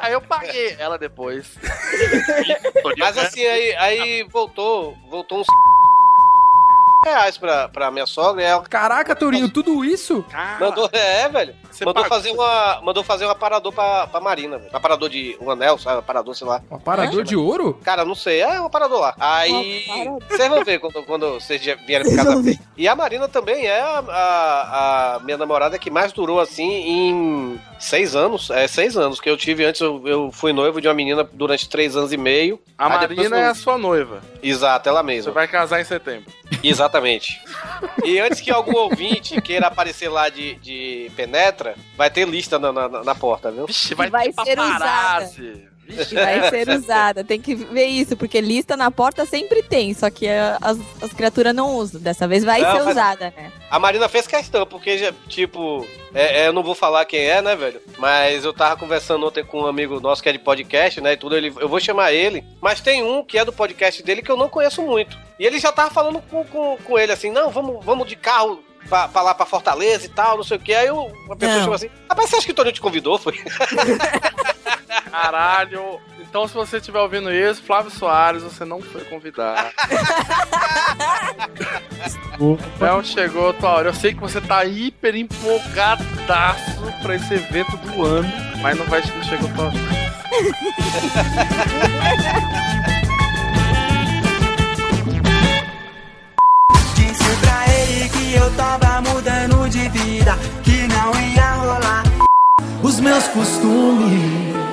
[0.00, 1.56] Aí eu paguei ela depois.
[2.98, 5.46] Mas assim, aí, aí voltou, voltou uns
[7.08, 10.24] reais pra, pra minha sogra e ela Caraca, Tourinho, tudo isso?
[10.60, 14.58] mandou, é, velho, Você mandou pagou- fazer uma, mandou fazer um aparador pra, pra Marina,
[14.58, 14.70] velho.
[14.72, 16.60] Um aparador de, um anel, sabe, um aparador, sei lá.
[16.70, 17.78] Um aparador de ouro?
[17.82, 19.14] Cara, não sei, é um aparador lá.
[19.18, 19.84] Aí,
[20.28, 22.58] vocês vão ver quando, quando vocês vierem pra casa.
[22.76, 27.60] E a Marina também é a, a- a minha namorada que mais durou, assim, em
[27.78, 28.50] seis anos.
[28.50, 31.68] É, seis anos, que eu tive antes, eu, eu fui noivo de uma menina durante
[31.68, 32.60] três anos e meio.
[32.76, 34.20] A Marina eu- é a sua noiva.
[34.42, 35.32] Exato, ela Você mesma.
[35.32, 36.32] vai casar em setembro.
[36.62, 37.40] Exatamente.
[38.04, 42.72] E antes que algum ouvinte queira aparecer lá de, de penetra, vai ter lista na,
[42.72, 43.66] na, na porta, viu?
[43.66, 45.30] Vixe, vai ter ser usada.
[45.88, 47.24] E vai ser usada.
[47.24, 51.54] Tem que ver isso, porque lista na porta sempre tem, só que as, as criaturas
[51.54, 52.00] não usam.
[52.00, 53.52] Dessa vez vai Não, ser usada, né?
[53.70, 57.54] A Marina fez questão, porque, tipo, é- é, eu não vou falar quem é, né,
[57.56, 57.80] velho?
[57.98, 61.16] Mas eu tava conversando ontem com um amigo nosso que é de podcast, né, e
[61.16, 64.30] tudo, ele, eu vou chamar ele, mas tem um que é do podcast dele que
[64.30, 65.18] eu não conheço muito.
[65.38, 68.62] E ele já tava falando com, com, com ele assim, não, vamos, vamos de carro
[68.88, 70.74] pra, pra lá pra Fortaleza e tal, não sei o que.
[70.74, 70.96] Aí eu,
[71.26, 71.60] uma pessoa Não.
[71.60, 73.18] chegou assim, rapaz, você acha que o Toninho te convidou?
[73.18, 73.34] Foi?
[75.10, 76.00] Caralho.
[76.20, 79.70] Então, se você estiver ouvindo isso, Flávio Soares, você não foi convidado.
[82.80, 83.88] Léo chegou, tua hora.
[83.88, 89.00] Eu sei que você tá hiper empolgadaço pra esse evento do ano, mas não vai
[89.00, 89.74] não chegou tua hora.
[96.94, 102.04] Disse pra ele que eu tava mudando de vida, que não ia rolar.
[102.82, 104.67] Os meus costumes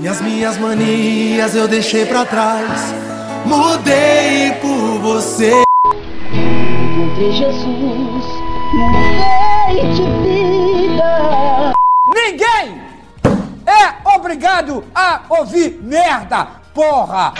[0.00, 2.94] e as minhas manias eu deixei pra trás.
[3.44, 5.62] Mudei por você.
[6.32, 8.24] Encontrei Jesus,
[8.74, 11.72] mudei de vida.
[12.14, 12.80] Ninguém
[13.66, 17.34] é obrigado a ouvir merda, porra!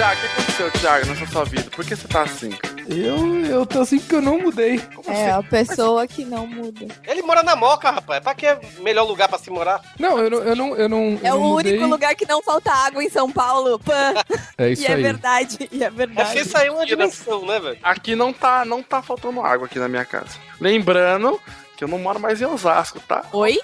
[0.00, 1.70] Tiago, o que aconteceu, Thiago, nessa sua vida?
[1.70, 2.50] Por que você tá assim?
[2.88, 4.80] Eu, eu tô assim porque eu não mudei.
[5.06, 6.86] É, a pessoa que não muda.
[7.06, 8.22] Ele mora na Moca, rapaz.
[8.22, 9.82] Pra que é melhor lugar pra se morar?
[9.98, 10.38] Não, eu não.
[10.38, 11.86] Eu não, eu não É eu o não único mudei.
[11.86, 13.78] lugar que não falta água em São Paulo.
[13.78, 14.14] Pã.
[14.56, 15.02] É isso e é aí.
[15.02, 16.40] verdade, e é verdade.
[16.54, 17.78] Aí é uma dimensão, né, velho?
[17.82, 20.38] Aqui não tá, não tá faltando água aqui na minha casa.
[20.58, 21.38] Lembrando
[21.76, 23.22] que eu não moro mais em Osasco, tá?
[23.32, 23.58] Oi?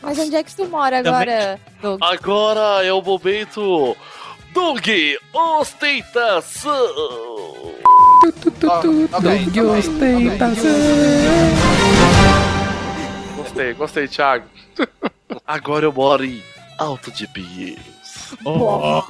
[0.00, 2.00] Mas onde é que tu mora agora, Doug?
[2.02, 3.96] Agora é o momento
[4.52, 4.86] Doug
[5.32, 6.72] Ostentação.
[8.60, 10.70] Doug ostentação.
[13.36, 14.46] Gostei, gostei, Thiago.
[15.46, 16.42] Agora eu moro em
[16.78, 18.00] Alto de Pinheiros.
[18.44, 19.02] Ó,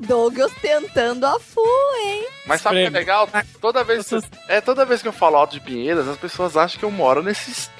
[0.00, 1.60] Doug ostentando a fu,
[2.04, 2.26] hein?
[2.46, 3.28] Mas sabe o que é legal?
[3.60, 4.08] Toda vez,
[4.48, 7.22] é, toda vez que eu falo Alto de Pinheiros, as pessoas acham que eu moro
[7.22, 7.70] nesses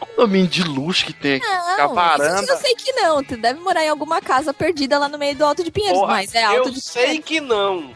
[0.00, 1.46] condomínio de luxo que tem aqui.
[1.46, 2.42] com a Não, varanda.
[2.42, 3.22] isso eu sei que não.
[3.22, 6.12] Tu deve morar em alguma casa perdida lá no meio do Alto de Pinheiros, Porra,
[6.14, 7.94] mas é Alto eu de sei que não.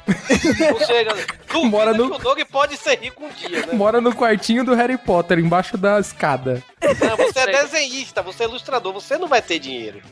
[0.73, 1.11] Ou seja,
[1.49, 3.73] duvido Mora no- que o Doug pode ser rico um dia, né?
[3.73, 6.63] Mora no quartinho do Harry Potter, embaixo da escada.
[6.83, 10.03] Não, você é desenhista, você é ilustrador, você não vai ter dinheiro.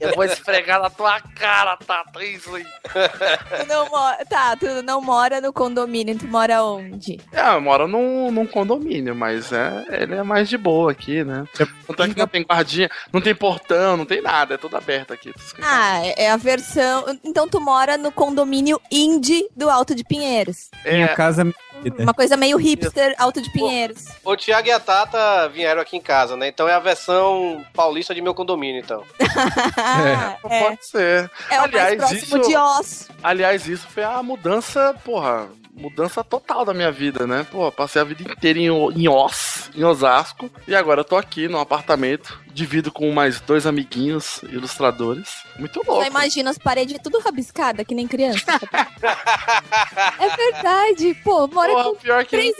[0.00, 2.18] Eu vou esfregar na tua cara, Tata.
[2.20, 2.36] Aí.
[2.38, 4.24] Tu não mora...
[4.26, 7.18] Tá, tu não mora no condomínio, tu mora onde?
[7.32, 11.44] É, eu moro num, num condomínio, mas é, ele é mais de boa aqui, né?
[11.86, 15.12] Tanto é que não tem guardinha, não tem portão, não tem nada, é tudo aberto
[15.12, 15.32] aqui.
[15.62, 17.18] Ah, é é a versão...
[17.24, 20.70] Então tu mora no condomínio indie do Alto de Pinheiros.
[20.84, 21.14] Minha É.
[21.14, 21.54] casa me
[21.98, 24.04] Uma coisa meio hipster, Alto de Pinheiros.
[24.24, 26.48] O Thiago e a Tata vieram aqui em casa, né?
[26.48, 29.02] Então é a versão paulista de meu condomínio, então.
[30.48, 31.30] É, Pode ser.
[31.50, 33.08] É o mais próximo de Oz.
[33.22, 37.46] Aliás, isso foi a mudança, porra, mudança total da minha vida, né?
[37.50, 41.48] Pô, passei a vida inteira em, em Oz, em Osasco, e agora eu tô aqui
[41.48, 45.44] num apartamento, divido com mais dois amiguinhos ilustradores.
[45.58, 46.06] Muito Só louco.
[46.06, 48.44] imagina as paredes tudo rabiscadas, que nem criança.
[50.18, 51.14] é verdade.
[51.24, 52.56] Pô, mora Porra, com pior que três,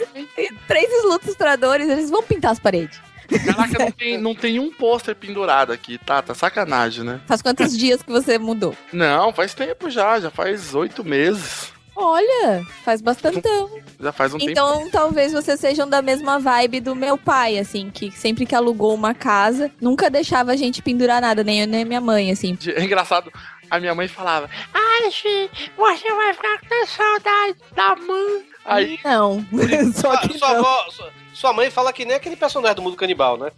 [0.67, 2.99] três ilustradores, eles vão pintar as paredes.
[3.45, 6.21] Caraca, não tem, não tem um pôster pendurado aqui, tá?
[6.21, 7.21] Tá sacanagem, né?
[7.25, 8.75] Faz quantos dias que você mudou?
[8.91, 11.71] Não, faz tempo já, já faz oito meses.
[12.01, 13.69] Olha, faz bastantão.
[13.99, 14.51] Já faz um tempo.
[14.51, 18.93] Então, talvez vocês sejam da mesma vibe do meu pai, assim, que sempre que alugou
[18.93, 22.57] uma casa, nunca deixava a gente pendurar nada, nem eu nem minha mãe, assim.
[22.75, 23.31] É engraçado,
[23.69, 28.50] a minha mãe falava, ai, filho, você vai ficar com saudade da mãe.
[28.65, 29.45] Aí, Não,
[29.93, 30.59] só que sua, não.
[30.59, 33.51] avó- sua- sua mãe fala que nem aquele personagem do mundo canibal, né?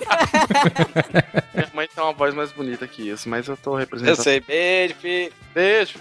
[1.52, 4.16] minha mãe tem uma voz mais bonita que isso, mas eu tô representando.
[4.16, 5.32] Eu sei, beijo, filho.
[5.52, 5.98] Beijo.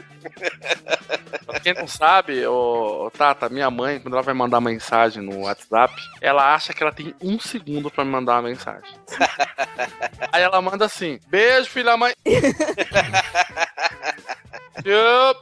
[1.45, 5.41] pra quem não sabe, ô, ô, Tata, minha mãe, quando ela vai mandar mensagem no
[5.41, 8.89] WhatsApp, ela acha que ela tem um segundo pra me mandar uma mensagem.
[10.31, 12.13] Aí ela manda assim: beijo, filha da mãe.
[14.85, 15.39] Yup.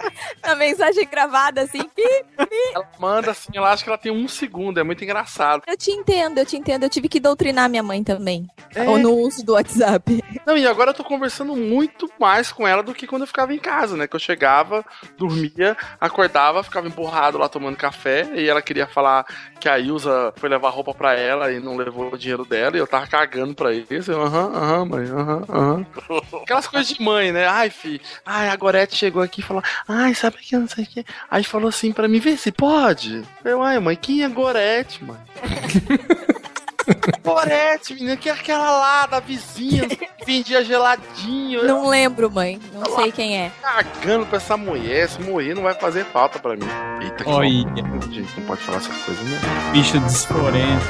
[0.42, 2.02] A mensagem gravada, assim, pi,
[2.36, 2.56] pi.
[2.74, 5.62] Ela manda assim, ela acha que ela tem um segundo, é muito engraçado.
[5.66, 6.84] Eu te entendo, eu te entendo.
[6.84, 8.48] Eu tive que doutrinar minha mãe também.
[8.74, 8.88] É.
[8.88, 10.22] Ou no uso do WhatsApp.
[10.46, 13.52] Não, e agora eu tô conversando muito mais com ela do que quando eu ficava
[13.54, 14.06] em casa, né?
[14.06, 14.84] Que eu chegava,
[15.16, 19.24] dormia, acordava, ficava emburrado lá tomando café, e ela queria falar
[19.58, 22.80] que a Ilza foi levar roupa pra ela e não levou o dinheiro dela, e
[22.80, 24.12] eu tava cagando pra isso.
[24.12, 25.86] Aham, aham, mãe, aham, aham.
[26.42, 27.46] Aquelas coisas de mãe, né?
[27.46, 30.84] Ai, fi, ai, a Gorete chegou aqui e falou, ai, sabe que eu não sei
[30.84, 31.04] o que.
[31.30, 33.22] Aí falou assim pra mim, vê se pode.
[33.44, 35.18] Eu, ai, mãe, quem é Gorete, mãe?
[37.22, 41.64] Gorete, menina, que é aquela lá da vizinha que vendia geladinho.
[41.64, 42.60] Não lembro, mãe.
[42.72, 43.52] Não sei quem é.
[43.62, 45.04] Cagando pra essa mulher.
[45.04, 46.66] Esse morrer não vai fazer falta pra mim.
[47.02, 47.48] Eita, que Olha.
[47.48, 49.38] Gente, não pode falar essas coisas, né?
[49.72, 50.86] Bicho desforento.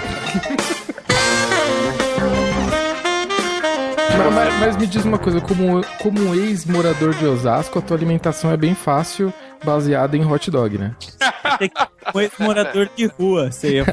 [4.25, 7.97] Mas, mas- mas me diz uma coisa, como, como um ex-morador de Osasco, a tua
[7.97, 9.33] alimentação é bem fácil,
[9.65, 10.95] baseada em hot dog, né?
[12.15, 13.85] Um ex-morador de rua, você ia...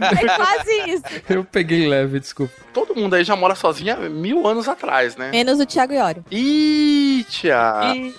[0.00, 1.02] É quase isso.
[1.28, 2.52] Eu peguei leve, desculpa.
[2.72, 5.30] Todo mundo aí já mora sozinho há mil anos atrás, né?
[5.30, 6.24] Menos o Thiago Iório.
[6.30, 7.92] Ih, tia.
[7.94, 8.14] Ih.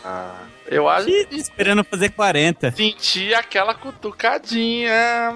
[0.68, 2.72] Eu acho Ih, Esperando fazer 40.
[2.72, 5.36] senti aquela cutucadinha.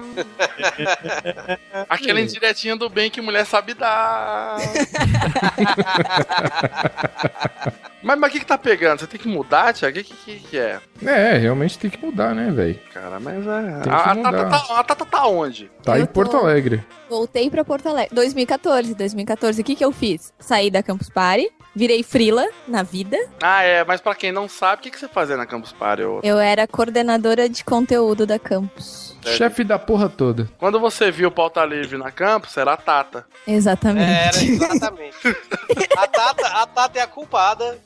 [1.88, 4.56] aquela indiretinha do bem que mulher sabe dar.
[8.02, 9.00] mas mas o que, que tá pegando?
[9.00, 9.88] Você tem que mudar, Tia?
[9.88, 10.80] O que, que, que é?
[11.04, 12.78] É, realmente tem que mudar, né, velho?
[12.92, 13.80] Cara, mas é.
[13.82, 14.16] Tem A, a.
[14.16, 15.70] Tata tá, a Tata tá onde?
[15.82, 16.84] Tá Eu em Porto tô- Alegre.
[17.08, 18.14] Voltei pra Porto Alegre.
[18.14, 19.60] 2014, 2014.
[19.60, 20.32] O que que eu fiz?
[20.38, 23.16] Saí da Campus Party, virei frila na vida.
[23.42, 26.02] Ah, é, mas pra quem não sabe, o que, que você fazia na Campus Party?
[26.04, 26.20] ô?
[26.22, 29.10] Eu era coordenadora de conteúdo da Campus.
[29.26, 30.48] Chefe da porra toda.
[30.56, 33.26] Quando você viu o pauta livre na Campus, era a Tata.
[33.46, 34.10] Exatamente.
[34.10, 35.16] Era, exatamente.
[35.98, 37.76] a, Tata, a Tata é a culpada.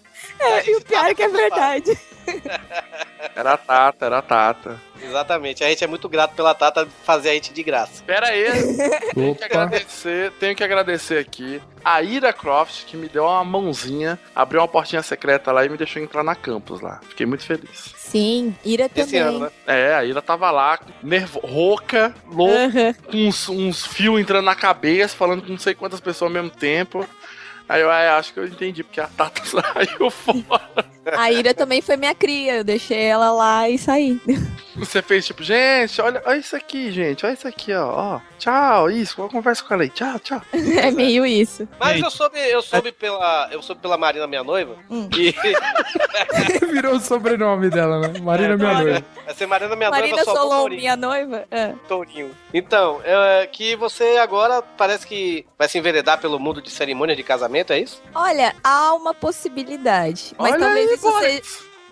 [0.45, 1.99] É, e o pior é que é verdade.
[3.35, 4.81] Era a Tata, era a Tata.
[5.03, 5.65] Exatamente.
[5.65, 8.03] A gente é muito grato pela Tata fazer a gente de graça.
[8.05, 8.45] Pera aí,
[9.15, 14.19] tenho que agradecer, tenho que agradecer aqui a Ira Croft, que me deu uma mãozinha,
[14.35, 17.01] abriu uma portinha secreta lá e me deixou entrar na campus lá.
[17.09, 17.95] Fiquei muito feliz.
[17.97, 19.05] Sim, Ira também.
[19.05, 19.51] Esse ano, né?
[19.67, 25.17] É, a Ira tava lá, nervo, rouca, louca, com uns, uns fios entrando na cabeça,
[25.17, 27.07] falando com não sei quantas pessoas ao mesmo tempo.
[27.69, 30.94] Aí eu ah, acho que eu entendi, porque a Tata saiu fora.
[31.17, 32.57] A Ira também foi minha cria.
[32.57, 34.21] Eu deixei ela lá e saí.
[34.77, 38.17] Você fez tipo, gente, olha, olha isso aqui, gente, olha isso aqui, ó.
[38.17, 38.21] ó.
[38.39, 39.89] Tchau, isso, eu converso com ela aí.
[39.91, 40.43] Tchau, tchau.
[40.85, 41.69] É meio isso.
[41.79, 43.49] Mas eu soube, eu soube pela.
[43.53, 45.09] Eu soube pela Marina, minha noiva, Hum.
[45.09, 45.35] que.
[46.73, 48.19] Virou o sobrenome dela, né?
[48.21, 49.05] Marina minha noiva.
[49.25, 50.81] Vai ser Marina, minha Marina noiva, só Solon, Tourinho.
[50.81, 51.45] minha noiva.
[51.51, 51.73] É.
[51.89, 52.31] Tourinho.
[52.53, 57.23] Então, é, que você agora parece que vai se enveredar pelo mundo de cerimônia de
[57.23, 58.03] casamento, é isso?
[58.15, 60.35] Olha, há uma possibilidade.
[60.39, 61.43] Mas Olha talvez aí, isso seja.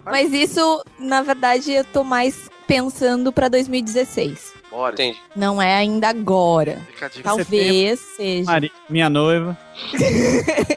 [0.04, 4.52] Mas isso, na verdade, eu tô mais pensando pra 2016.
[4.70, 4.94] Bora.
[4.94, 5.18] Entendi.
[5.36, 6.80] Não é ainda agora.
[6.92, 7.22] Fica a dica.
[7.22, 8.50] Talvez seja.
[8.50, 9.56] Mari- minha noiva.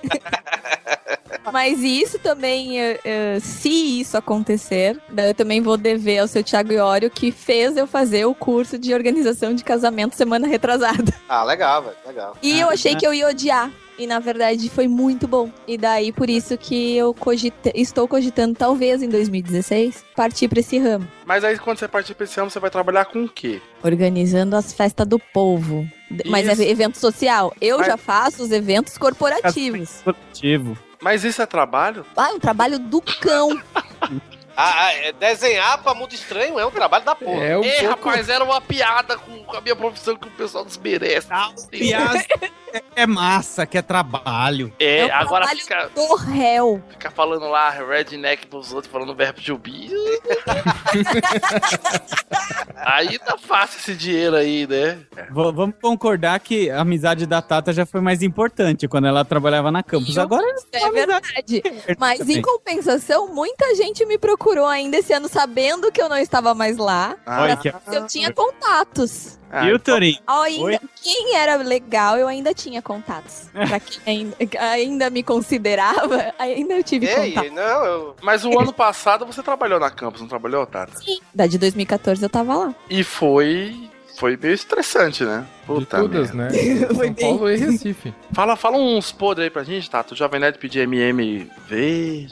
[1.53, 6.43] Mas isso também, eh, eh, se isso acontecer, daí eu também vou dever ao seu
[6.43, 11.13] Thiago Iório que fez eu fazer o curso de organização de casamento semana retrasada.
[11.29, 11.95] Ah, legal, velho.
[12.05, 12.37] Legal.
[12.41, 13.71] E eu achei que eu ia odiar.
[13.97, 15.49] E na verdade foi muito bom.
[15.67, 20.77] E daí por isso que eu cogite- estou cogitando, talvez em 2016, partir pra esse
[20.77, 21.07] ramo.
[21.25, 23.61] Mas aí quando você partir pra esse ano, você vai trabalhar com o quê?
[23.83, 25.87] Organizando as festas do povo.
[26.11, 26.61] D- Mas Isso.
[26.61, 27.53] é evento social.
[27.61, 30.01] Eu Mas- já faço os eventos corporativos.
[30.03, 30.77] Coletivo.
[31.01, 32.05] Mas isso é trabalho?
[32.17, 33.49] Ah, um trabalho do cão.
[34.57, 37.43] Ah, ah, é, desenhar pra mundo estranho é um trabalho da porra.
[37.43, 38.07] É um Ei, pouco...
[38.09, 41.27] rapaz, era uma piada com a minha profissão que o pessoal desmerece.
[41.69, 42.23] Piada
[42.73, 44.73] é- é massa, que é trabalho.
[44.79, 46.81] É, É o agora trabalho fica, do réu.
[46.89, 49.89] fica falando lá redneck pros outros, falando verbo de ubi.
[52.75, 54.99] aí tá fácil esse dinheiro aí, né?
[55.15, 59.71] V- vamos concordar que a amizade da Tata já foi mais importante quando ela trabalhava
[59.71, 60.17] na campus.
[60.17, 61.63] Agora É verdade.
[61.97, 66.53] Mas em compensação, muita gente me procurou ainda esse ano sabendo que eu não estava
[66.53, 67.15] mais lá.
[67.23, 69.39] Pra que- eu tinha contatos.
[69.49, 70.19] Ah, E o Torinho?
[70.27, 70.79] Ainda, Oi?
[71.01, 73.49] quem era legal, eu ainda tinha contatos.
[73.53, 77.43] Pra quem ainda, ainda me considerava, ainda eu tive contatos.
[77.43, 78.15] Ei, não, eu.
[78.21, 80.97] Mas o ano passado você trabalhou na campus, não trabalhou, Tata?
[80.97, 81.19] Sim.
[81.33, 82.75] Da de 2014 eu tava lá.
[82.89, 83.89] E foi.
[84.17, 85.45] Foi meio estressante, né?
[85.61, 86.55] De Puta todas, merda.
[86.55, 86.87] né?
[86.95, 88.13] Foi São Paulo e Recife.
[88.31, 90.13] Fala, fala uns podres aí pra gente, Tata.
[90.13, 92.31] O Jovem Nerd pediu MM verde.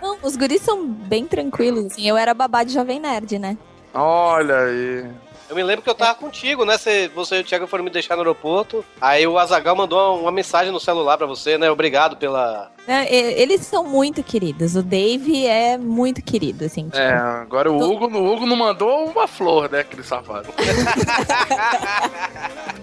[0.00, 2.08] Não, os guris são bem tranquilos, assim.
[2.08, 3.56] Eu era babá de Jovem Nerd, né?
[3.92, 5.06] Olha aí.
[5.54, 6.76] Eu me lembro que eu tava contigo, né?
[6.76, 8.84] Você, você e o Thiago foram me deixar no aeroporto.
[9.00, 11.70] Aí o Azagal mandou uma, mensagem no celular pra você, né?
[11.70, 12.72] Obrigado pela.
[12.88, 14.74] E- Eles são muito queridos.
[14.74, 16.86] O Dave é muito querido, assim.
[16.86, 20.48] tipo, É, agora o Hugo, o Hugo não mandou uma flor, né, aquele safado.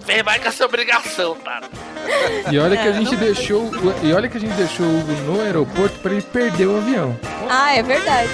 [0.05, 1.67] Vem mais com essa obrigação, Tata.
[2.49, 3.69] E olha que a É, gente não- deixou,
[4.01, 7.19] e olha que a gente deixou o Hugo no aeroporto pra ele perder o avião.
[7.49, 8.29] Ah, é verdade.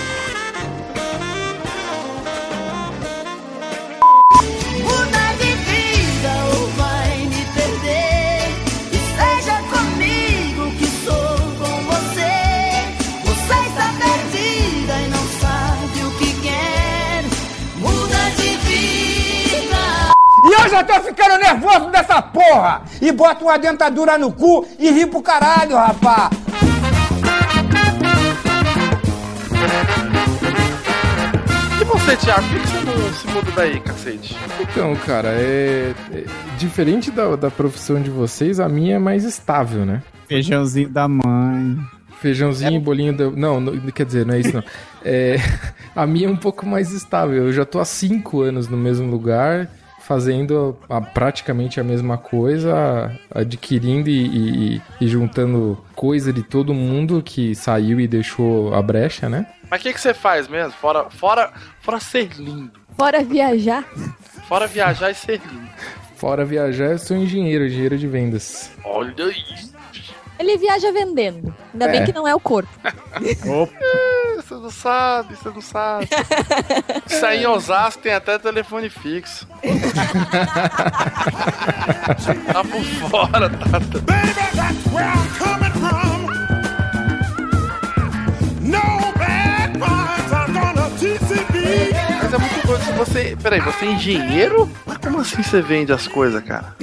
[20.67, 22.81] Eu já tô ficando nervoso dessa porra!
[23.01, 26.29] E bota uma dentadura no cu e ri pro caralho, rapá!
[31.79, 34.37] E você, Thiago, por que você não se muda daí, cacete?
[34.59, 36.25] Então, cara, é, é
[36.57, 40.03] diferente da, da profissão de vocês, a minha é mais estável, né?
[40.27, 41.77] Feijãozinho da mãe.
[42.19, 43.31] Feijãozinho e bolinho da...
[43.31, 44.63] Não, não, quer dizer, não é isso não.
[45.05, 45.37] É,
[45.95, 47.45] a minha é um pouco mais estável.
[47.45, 49.69] Eu já tô há cinco anos no mesmo lugar,
[50.07, 57.21] fazendo a- praticamente a mesma coisa, adquirindo e, e- e juntando coisa de todo mundo
[57.21, 59.45] que saiu e deixou a brecha, né?
[59.69, 60.71] Mas o que, que você faz mesmo?
[60.71, 61.51] Fora, fora,
[61.81, 62.71] fora ser lindo.
[62.97, 63.83] Bora viajar.
[64.47, 65.67] Fora viajar e ser lindo.
[66.15, 68.71] Fora viajar, eu sou engenheiro, engenheiro de vendas.
[68.85, 69.43] Olha aí.
[70.39, 71.53] Ele viaja vendendo.
[71.73, 71.91] Ainda É.
[71.91, 72.69] bem que não é o corpo.
[73.19, 74.16] É,
[74.47, 76.07] Você não sabe, você não sabe.
[77.05, 79.45] Isso aí em Osasco tem até telefone fixo.
[82.53, 84.01] tá por fora, Tata.
[92.23, 92.83] Mas é muito doido.
[92.85, 93.37] Se você.
[93.43, 94.71] Peraí, você é engenheiro?
[94.85, 96.73] Mas como assim você vende as coisas, cara?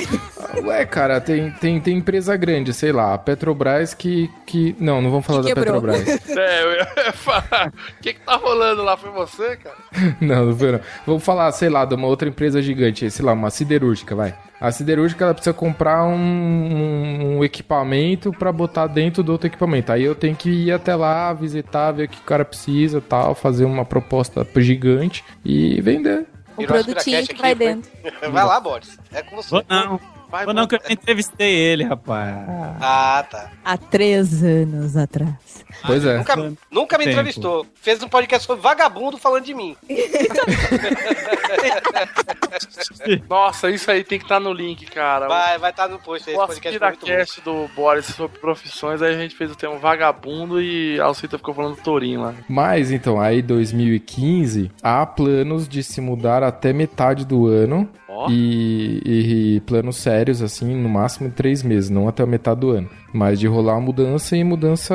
[0.62, 4.30] Ué, cara, tem, tem, tem empresa grande, sei lá, a Petrobras que.
[4.46, 4.74] que...
[4.78, 5.64] Não, não vamos falar da quebrou.
[5.80, 6.04] Petrobras.
[6.36, 7.72] É, eu ia falar.
[7.98, 8.96] O que que tá rolando lá?
[8.96, 9.76] Foi você, cara?
[10.20, 10.80] Não, não foi não.
[11.06, 14.34] Vamos falar, sei lá, de uma outra empresa gigante, sei lá, uma siderúrgica, vai.
[14.60, 19.92] A siderúrgica ela precisa comprar um, um- um equipamento pra botar dentro do outro equipamento.
[19.92, 23.34] Aí eu tenho que ir até lá, visitar, ver o que o cara precisa, tal,
[23.34, 26.26] fazer uma proposta gigante e vender.
[26.56, 27.90] O produtinho que vai dentro.
[28.30, 28.96] Vai lá, Boris.
[29.12, 29.50] É com você.
[29.50, 30.00] Vou não.
[30.34, 32.34] Vai, Vou não, que eu entrevistei ele, rapaz.
[32.80, 33.52] Ah, tá.
[33.64, 35.64] Há três anos atrás.
[35.86, 36.18] Pois é.
[36.18, 36.36] Nunca,
[36.72, 37.12] nunca me Tempo.
[37.12, 37.64] entrevistou.
[37.76, 39.76] Fez um podcast sobre vagabundo falando de mim.
[43.30, 45.28] Nossa, isso aí tem que estar no link, cara.
[45.28, 46.36] Vai, vai estar no post aí.
[46.36, 50.98] O Esse podcast do Boris sobre profissões, aí a gente fez o tema vagabundo e
[50.98, 52.34] a Alcita ficou falando do Tourinho lá.
[52.48, 57.88] Mas então, aí 2015, há planos de se mudar até metade do ano.
[58.30, 62.70] E, e- e planos sérios, assim, no máximo três meses, não até a metade do
[62.70, 62.88] ano.
[63.12, 64.94] Mas de rolar uma mudança e mudança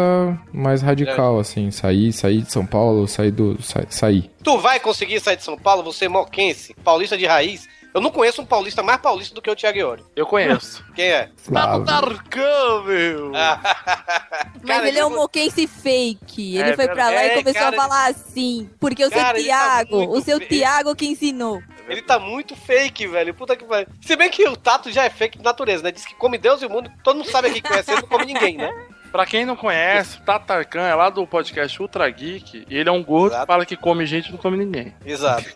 [0.53, 1.71] mais radical, assim.
[1.71, 3.61] Sair, sair de São Paulo, sair do.
[3.61, 4.29] Sa, sair.
[4.43, 7.67] Tu vai conseguir sair de São Paulo, você moquense, paulista de raiz.
[7.91, 10.03] Eu não conheço um paulista mais paulista do que o Thiago Iori.
[10.15, 10.85] Eu conheço.
[10.93, 11.29] Quem é?
[11.37, 11.85] Flávio.
[11.85, 13.31] Tarcão, meu!
[14.63, 16.55] Mas ele é um moquense fake.
[16.57, 18.69] Ele É foi pra lá e começou É, cara, a falar assim.
[18.79, 20.39] Porque o seu Cara, tá Tiago, muito o seu.
[20.39, 21.61] Tiago que ensinou.
[21.89, 23.33] Ele tá muito fake, velho.
[23.33, 23.87] Puta que pariu.
[24.01, 25.91] Se bem que o Tato já é fake de natureza, né?
[25.91, 26.91] Diz que come Deus e o mundo.
[27.03, 28.69] Todo mundo sabe aqui que conhece ele, não come ninguém, né?
[29.11, 32.91] Pra quem não conhece, o Tatarkan é lá do podcast Ultra Geek e ele é
[32.91, 34.93] um gordo que fala que come gente e não come ninguém.
[35.03, 35.49] Exato.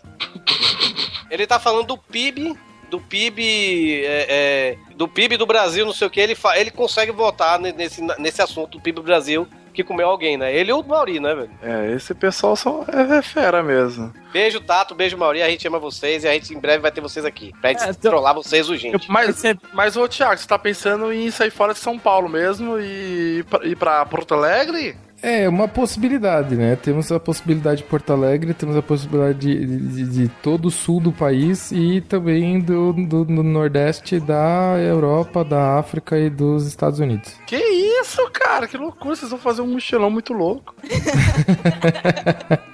[1.30, 2.56] Ele tá falando do PIB,
[2.90, 6.20] do PIB, é, é, do PIB do Brasil, não sei o que.
[6.20, 10.36] Ele, ele consegue votar ne- nesse, nesse assunto do PIB do Brasil que comeu alguém,
[10.36, 10.54] né?
[10.54, 11.50] Ele e o Mauri, né, velho?
[11.60, 14.12] É, esse pessoal são, é, é fera mesmo.
[14.32, 15.42] Beijo, Tato, beijo, Mauri.
[15.42, 17.52] A gente ama vocês e a gente em breve vai ter vocês aqui.
[17.60, 19.10] Pra gente É, tô- trollar vocês, o gente.
[19.10, 23.38] Mas, mas ô Thiago, você tá pensando em sair fora de São Paulo mesmo e
[23.40, 24.96] ir pra, ir pra Porto Alegre?
[25.26, 26.76] É, uma possibilidade, né?
[26.76, 31.00] Temos a possibilidade de Porto Alegre, temos a possibilidade de, de- de todo o sul
[31.00, 37.00] do país e também do, do- do Nordeste da Europa, da África e dos Estados
[37.00, 37.32] Unidos.
[37.46, 38.68] Que isso, cara?
[38.68, 40.74] Que loucura, vocês vão fazer um mochilão muito louco.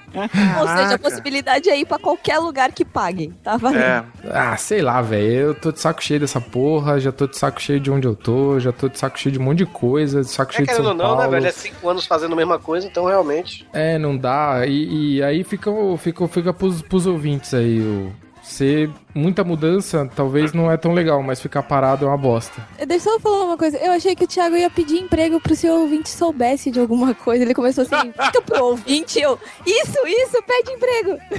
[0.59, 3.31] Ou seja, a possibilidade é ir pra qualquer lugar que paguem.
[3.43, 3.81] Tá valendo.
[3.81, 4.03] É.
[4.29, 5.31] Ah, sei lá, velho.
[5.31, 8.15] Eu tô de saco cheio dessa porra, já tô de saco cheio de onde eu
[8.15, 10.67] tô, já tô de saco cheio de um monte de coisa, de saco É cheio
[10.67, 11.21] de São ou não, Paulo.
[11.21, 11.47] né, velho?
[11.47, 13.67] É cinco anos fazendo a mesma coisa, então realmente.
[13.73, 14.65] É, não dá.
[14.67, 17.79] E, e aí fica, fica, fica pros, pros ouvintes aí.
[17.79, 18.11] O,
[18.43, 22.65] ser muita mudança talvez não é tão legal, mas ficar parado é uma bosta.
[22.85, 23.77] Deixa eu falar uma coisa.
[23.77, 27.43] Eu achei que o Thiago ia pedir emprego pro seu ouvinte soubesse de alguma coisa.
[27.43, 29.37] Ele começou assim, fica pro ouvinte, eu.
[29.65, 31.17] Isso, isso, pede emprego.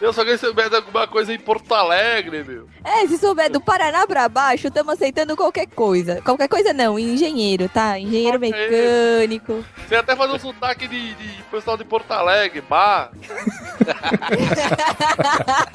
[0.00, 2.66] Eu só queria saber de alguma coisa em Porto Alegre, meu.
[2.82, 6.20] É, se souber do Paraná pra baixo, estamos aceitando qualquer coisa.
[6.22, 7.96] Qualquer coisa não, engenheiro, tá?
[8.00, 9.64] Engenheiro mecânico.
[9.86, 13.12] Você ia até fazer um sotaque de, de pessoal de Porto Alegre, bah.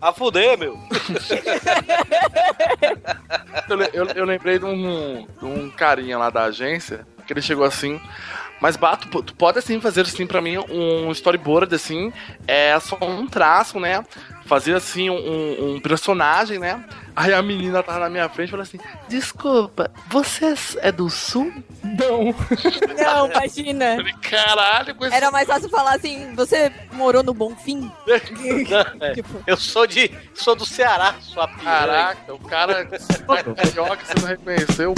[0.00, 0.78] A fuder, meu.
[3.68, 7.64] Eu, eu- eu lembrei de um, de um carinha lá da agência, que ele chegou
[7.64, 8.00] assim,
[8.64, 12.10] Mas, Bato, tu, pode assim fazer assim pra mim um storyboard assim,
[12.48, 14.02] é só um traço, né?
[14.46, 16.82] Fazer assim um, um personagem, né?
[17.14, 21.52] Aí a menina tava na minha frente e falou assim: Desculpa, você é do sul?
[21.82, 22.34] Não.
[22.96, 23.96] Não, imagina.
[23.96, 25.14] Falei, Caralho, com esse...
[25.14, 27.92] Era mais fácil falar assim, você morou no Bonfim?
[28.08, 28.18] É,
[29.46, 30.10] Eu sou de.
[30.32, 31.86] sou do Ceará, sua piranha.
[31.86, 34.94] Caraca, o cara é carioca, você não reconheceu o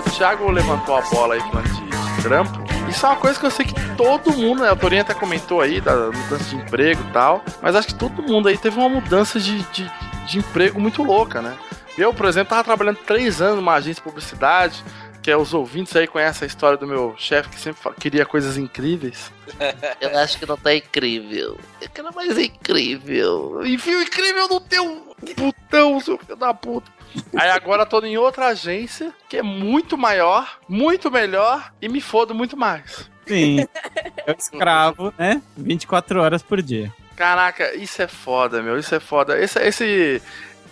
[0.00, 2.58] O Thiago levantou a bola aí falando de, trampo.
[2.88, 4.70] Isso é uma coisa que eu sei que todo mundo, né?
[4.70, 7.44] A Torinha até comentou aí da mudança de emprego e tal.
[7.62, 9.90] Mas acho que todo mundo aí teve uma mudança de, de,
[10.26, 11.56] de emprego muito louca, né?
[11.96, 14.82] Eu, por exemplo, tava trabalhando três anos numa agência de publicidade.
[15.22, 18.56] Que é, os ouvintes aí conhecem a história do meu chefe que sempre queria coisas
[18.56, 19.30] incríveis.
[20.00, 21.58] Eu acho que não tá incrível.
[21.78, 23.60] Eu quero mais incrível.
[23.66, 26.90] Enfia o incrível no teu putão, seu filho da puta.
[27.36, 32.00] Aí agora eu tô em outra agência que é muito maior, muito melhor e me
[32.00, 33.10] fodo muito mais.
[33.26, 33.66] Sim.
[34.26, 35.40] É o escravo, né?
[35.56, 36.92] 24 horas por dia.
[37.16, 38.78] Caraca, isso é foda, meu.
[38.78, 39.38] Isso é foda.
[39.38, 40.22] Esse, esse,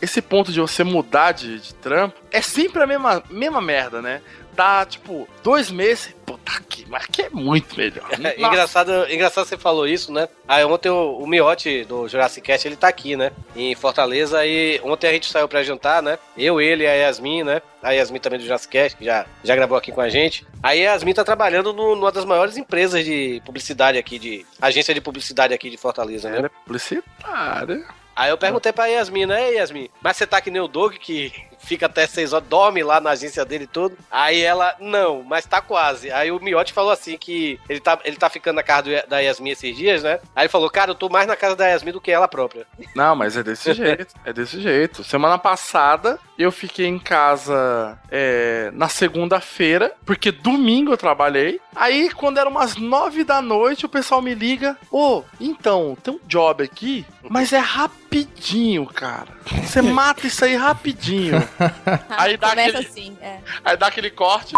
[0.00, 4.22] esse ponto de você mudar de, de trampo é sempre a mesma, mesma merda, né?
[4.58, 6.12] Dá, tipo, dois meses.
[6.26, 8.04] Puta que, mas que é muito melhor.
[8.24, 10.28] É, engraçado, engraçado você falou isso, né?
[10.48, 13.30] Aí ontem o, o Miotti do Jurassic Cast, ele tá aqui, né?
[13.54, 14.44] Em Fortaleza.
[14.44, 16.18] E ontem a gente saiu pra jantar, né?
[16.36, 17.62] Eu, ele e a Yasmin, né?
[17.80, 20.44] A Yasmin também do Jurassic Cast, que já, já gravou aqui com a gente.
[20.60, 24.92] Aí a Yasmin tá trabalhando no- numa das maiores empresas de publicidade aqui, de agência
[24.92, 26.50] de publicidade aqui de Fortaleza, né?
[26.66, 27.84] Publicitária.
[28.16, 29.88] Aí eu perguntei pra Yasmin, né, Yasmin?
[30.02, 33.10] Mas você tá que nem o Doug, que fica até seis horas, dorme lá na
[33.10, 33.96] agência dele e tudo?
[34.10, 36.10] Aí ela, não, mas tá quase.
[36.10, 39.18] Aí o Miotti falou assim que ele tá, ele tá ficando na casa do- da
[39.20, 40.20] Yasmin esses dias, né?
[40.34, 42.66] Aí ele falou, cara, eu tô mais na casa da Yasmin do que ela própria.
[42.94, 44.14] Não, mas é desse jeito.
[44.24, 45.02] É desse jeito.
[45.04, 51.60] Semana passada eu fiquei em casa é, na segunda-feira, porque domingo eu trabalhei.
[51.74, 56.20] Aí, quando era umas nove da noite, o pessoal me liga: Ô, então, tem um
[56.26, 59.28] job aqui, mas é rapidinho, cara.
[59.64, 61.47] Você mata isso aí rapidinho.
[62.10, 63.40] aí dá Começa aquele, assim, é.
[63.64, 64.54] aí dá aquele corte,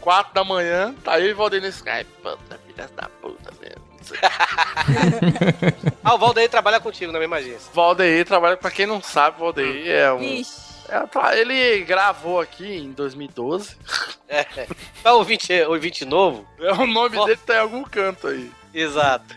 [0.00, 2.06] quatro da manhã, tá e o Valdeir no Skype.
[2.22, 3.90] Puta, filha da puta mesmo.
[6.02, 7.70] ah, o Valdeir trabalha contigo na mesma agência.
[7.72, 10.22] Valdeir trabalha, pra quem não sabe, Valdeir é um.
[10.22, 10.60] Ixi.
[10.88, 13.76] é, ele gravou aqui em 2012.
[14.28, 14.44] É.
[15.02, 16.46] Pra ouvinte, ouvinte novo.
[16.58, 18.50] É, o nome dele tá em algum canto aí.
[18.72, 19.36] Exato.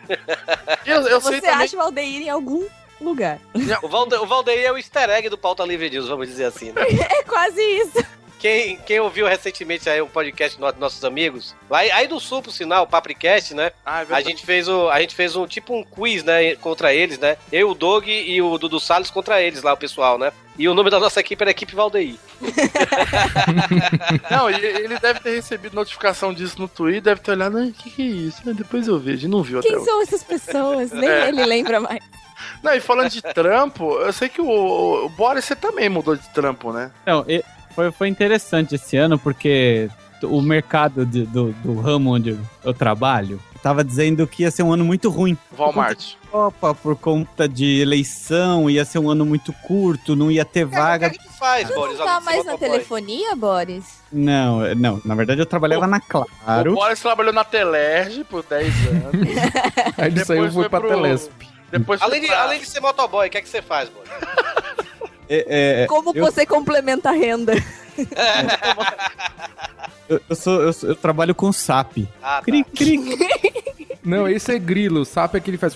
[0.85, 1.65] Eu, eu Você sei também.
[1.65, 2.67] acha o Aldeir em algum
[3.03, 3.39] lugar.
[3.81, 6.71] O, Valde, o Valdeir é o easter egg do Pauta Livre News, vamos dizer assim,
[6.71, 6.81] né?
[7.11, 8.03] É quase isso.
[8.39, 12.51] Quem, quem ouviu recentemente aí o podcast dos nossos amigos, lá aí- do Sul, por
[12.51, 13.71] sinal, o Papricast, né?
[13.85, 16.93] Ah, é a gente fez o, a gente fez um tipo um quiz, né, contra
[16.93, 17.37] eles, né?
[17.49, 20.33] Eu, o Doug e o Dudu Salles contra eles lá, o pessoal, né?
[20.59, 22.15] E o nome da nossa equipe era Equipe Valdeir.
[24.29, 27.89] Não, e ele deve ter recebido notificação disso no Twitter, deve ter olhado, o que,
[27.89, 28.53] que é isso?
[28.53, 29.85] Depois eu vejo, não viu até Quem hoje.
[29.85, 30.91] são essas pessoas?
[30.91, 31.29] Nem É.
[31.29, 31.99] ele lembra mais.
[32.61, 36.27] Não, e falando de trampo, eu sei que o, o Boris, você também mudou de
[36.29, 36.91] trampo, né?
[37.03, 37.43] Então, e-
[37.75, 39.89] foi, foi interessante esse ano porque
[40.21, 44.73] o mercado de- do, do ramo onde eu trabalho tava dizendo que ia ser um
[44.73, 45.37] ano muito ruim.
[45.57, 46.15] Walmart.
[46.33, 51.09] Opa, por conta de eleição, ia ser um ano muito curto, não ia ter vaga.
[51.39, 54.01] Faz, Tu não tá mais na telefonia, Boris?
[54.11, 56.73] Não, é, não, na verdade eu trabalhava na O Claro.
[56.73, 59.11] Boris trabalhou na Telerge por 10 anos.
[59.97, 61.31] Aí ele saiu e foi pra pro- Telesp.
[61.79, 64.05] Depois Além de, além de ser motoboy, o que é que você faz, mano?
[65.29, 67.53] É, é, Como eu- você complementa a renda?
[70.09, 71.99] Eu, eu sou, eu, eu trabalho com SAP.
[72.21, 72.41] Ah, tá.
[72.41, 72.99] Cri, cri.
[74.03, 75.01] Não, esse é grilo.
[75.01, 75.75] O sapo é que ele faz.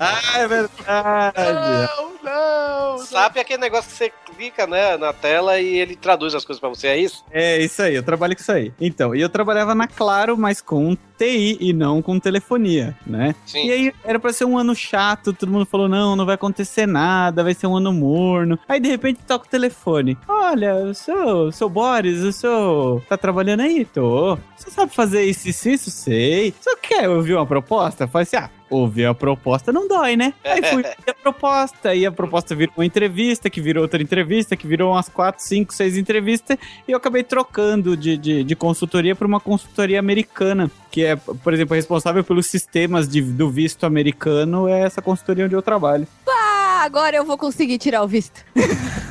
[0.00, 1.88] Ah, é verdade.
[1.94, 2.98] Não, não.
[2.98, 6.58] SAP é aquele negócio que você clica, né, na tela e ele traduz as coisas
[6.58, 7.24] pra você, é isso?
[7.30, 8.72] É isso aí, eu trabalho com isso aí.
[8.80, 13.34] Então, e eu trabalhava na Claro, mas com TI e não com telefonia, né?
[13.44, 13.66] Sim.
[13.66, 16.86] E aí era pra ser um ano chato, todo mundo falou: não, não vai acontecer
[16.86, 18.58] nada, vai ser um ano morno.
[18.66, 23.18] Aí de repente toca o telefone: olha, eu sou, eu sou Boris, o senhor tá
[23.18, 23.84] trabalhando aí?
[23.84, 24.38] Tô.
[24.56, 25.90] Você sabe fazer isso, isso, isso?
[25.90, 26.54] Sei.
[26.60, 28.08] Só quer ouvir uma proposta?
[28.08, 28.50] Falei assim: ah.
[28.70, 30.32] Ouvir a proposta não dói, né?
[30.44, 34.56] Aí fui ouvir a proposta, e a proposta virou uma entrevista, que virou outra entrevista,
[34.56, 36.56] que virou umas quatro, cinco, seis entrevistas,
[36.86, 41.52] e eu acabei trocando de, de, de consultoria para uma consultoria americana, que é, por
[41.52, 46.06] exemplo, responsável pelos sistemas de, do visto americano, é essa consultoria onde eu trabalho.
[46.28, 48.44] Ah, agora eu vou conseguir tirar o visto.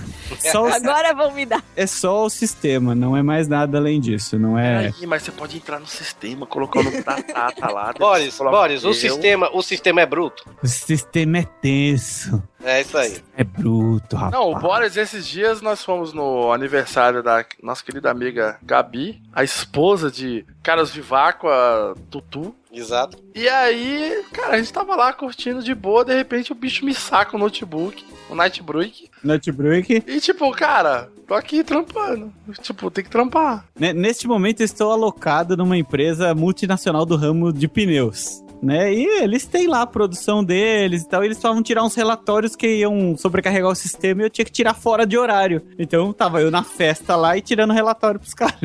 [0.51, 1.63] Só o- Agora vão me dar.
[1.75, 4.91] É só o sistema, não é mais nada além disso, não é...
[5.01, 7.93] Ih, mas você pode entrar no sistema, colocar o nome da Tata lá.
[7.97, 10.43] Boris, Boris, o sistema, o sistema é bruto.
[10.61, 12.41] O sistema é tenso.
[12.63, 13.17] É isso aí.
[13.37, 14.33] É bruto, rapaz.
[14.33, 19.43] Não, o Boris, esses dias nós fomos no aniversário da nossa querida amiga Gabi, a
[19.43, 22.53] esposa de Caras Viváqua Tutu.
[22.79, 23.17] Exato.
[23.35, 26.93] E aí, cara, a gente tava lá curtindo de boa, de repente o bicho me
[26.93, 29.09] saca o notebook, o Nightbreak.
[29.23, 30.03] Notebook.
[30.07, 32.33] E tipo, cara, tô aqui trampando.
[32.61, 33.65] Tipo, tem que trampar.
[33.79, 38.43] Ne- Neste momento eu estou alocado numa empresa multinacional do ramo de pneus.
[38.61, 38.93] Né?
[38.93, 41.23] E eles têm lá a produção deles e tal.
[41.23, 44.51] E eles estavam tirar uns relatórios que iam sobrecarregar o sistema e eu tinha que
[44.51, 45.65] tirar fora de horário.
[45.79, 48.59] Então tava eu na festa lá e tirando relatório pros caras.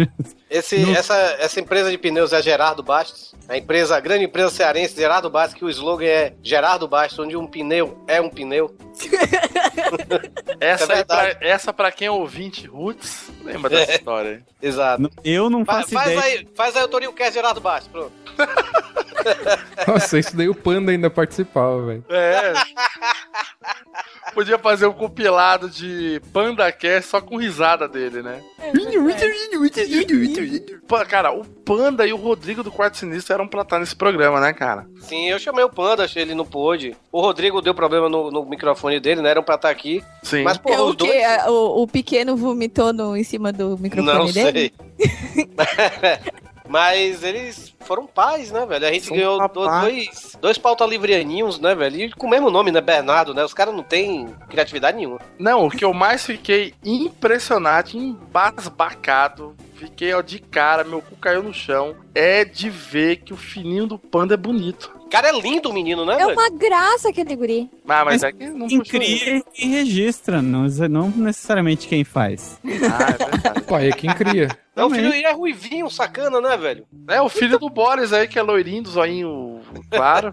[0.51, 3.37] Esse, essa, essa empresa de pneus é Gerardo Bastos.
[3.49, 7.37] A empresa, a grande empresa cearense Gerardo Bastos, que o slogan é Gerardo Bastos, onde
[7.37, 8.75] um pneu é um pneu.
[10.61, 13.95] Essa, É pra, essa pra quem é ouvinte roots, lembra dessa É.
[13.97, 14.43] história aí.
[14.69, 15.11] Exato.
[15.25, 16.23] Eu não Fa- faço faz ideia.
[16.23, 18.13] aí, faz aí o Torinho Cast Gerardo Bastos, pronto.
[19.87, 22.05] Nossa, isso daí o Panda ainda participava, velho.
[22.09, 22.53] É.
[24.33, 28.43] Podia fazer um compilado de PandaCast só com risada dele, né?
[30.89, 34.41] Pô, cara, o Panda e o Rodrigo do Quarto Sinistro eram pra estar nesse programa,
[34.41, 34.87] né, cara?
[35.01, 36.97] Sim, eu chamei o Panda, achei ele não pôde.
[37.13, 39.31] O Rodrigo deu problema no, no microfone dele, né?
[39.31, 40.03] Eram pra estar aqui.
[40.23, 40.43] Sim.
[40.43, 41.07] Mas, pô, É os o que?
[41.07, 41.47] dois.
[41.49, 44.73] O, o pequeno vomitou no, em cima do microfone Não dele?
[44.99, 45.45] sei.
[46.67, 48.87] Mas eles foram pais, né, velho?
[48.87, 49.83] A gente São ganhou papais.
[49.83, 51.97] dois, dois pauta livreaninhos, né, velho?
[52.01, 52.81] E com o mesmo nome, né?
[52.81, 53.45] Bernardo, né?
[53.45, 55.21] Os caras não têm criatividade nenhuma.
[55.39, 61.43] Não, o que eu mais fiquei impressionado, embasbacado, fiquei ó, de cara, meu cu caiu
[61.43, 64.91] no chão, é de ver que o fininho do Panda é bonito.
[65.15, 66.33] Cara, é lindo o menino, né, É velho?
[66.33, 67.71] uma graça aquele guri.
[67.89, 72.59] Ah, mas é que não Quem cria e registra, não, não necessariamente quem faz.
[72.65, 72.73] Ah, é
[73.31, 73.61] verdade.
[73.63, 74.49] Pai é quem cria.
[74.75, 76.85] Não, o filho é ruivinho, sacana, né, velho?
[77.09, 80.33] É o filho do Boris aí, que é loirinho, do zoinho claro.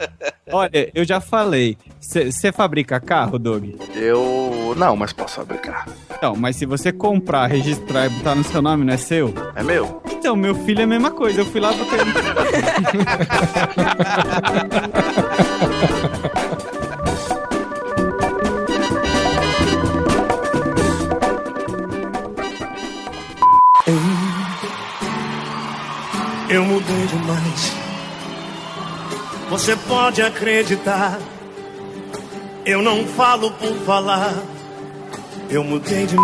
[0.50, 1.76] Olha, eu já falei.
[2.00, 3.74] Você fabrica carro, Doug?
[3.94, 4.74] Eu.
[4.78, 5.86] Não, mas posso fabricar.
[6.16, 9.34] Então, mas se você comprar, registrar e botar no seu nome, não é seu?
[9.54, 10.02] É meu?
[10.10, 11.42] Então, meu filho é a mesma coisa.
[11.42, 11.98] Eu fui lá botei.
[26.48, 27.72] Eu mudei demais.
[29.48, 31.18] Você pode acreditar.
[32.64, 34.34] Eu não falo por falar.
[35.48, 36.16] Eu mudei de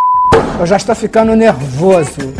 [0.61, 2.35] Eu já estou ficando nervoso.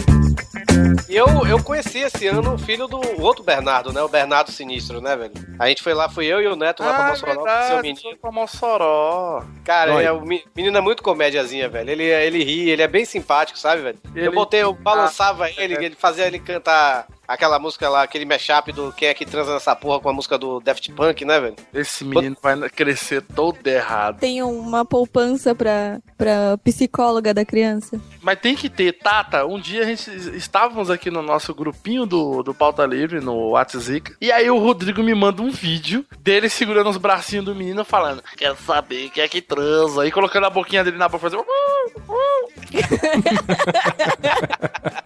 [1.09, 4.03] E eu, eu conheci esse ano o filho do outro Bernardo, né?
[4.03, 5.33] O Bernardo Sinistro, né, velho?
[5.59, 7.83] A gente foi lá, fui eu e o Neto lá pra Ah, Mossoró, verdade, seu
[7.83, 8.17] menino.
[8.21, 9.45] pra Mossoró.
[9.65, 10.07] Cara, Olha.
[10.07, 11.91] é, o me- menino é muito comédiazinha, velho.
[11.91, 13.99] Ele, ele ri, ele é bem simpático, sabe, velho?
[14.15, 15.85] Ele- Eu botei, eu balançava Ah, ele, é.
[15.85, 19.77] ele fazia ele cantar aquela música lá, aquele mashup do Quem é que transa nessa
[19.77, 21.57] porra com a música do Daft Punk, né, velho?
[21.75, 24.19] Esse menino vai crescer todo errado.
[24.19, 28.01] Tem uma poupança pra, pra psicóloga da criança.
[28.23, 29.45] Mas tem que ter, Tata.
[29.45, 34.17] Um dia a gente estávamos aqui no nosso grupinho do, do Pauta Livre, no WhatsApp.
[34.21, 38.23] E aí o Rodrigo me manda um vídeo dele segurando os bracinhos do menino falando:
[38.37, 40.07] Quero saber quem é que transa.
[40.07, 41.37] E colocando a boquinha dele na boca fazer.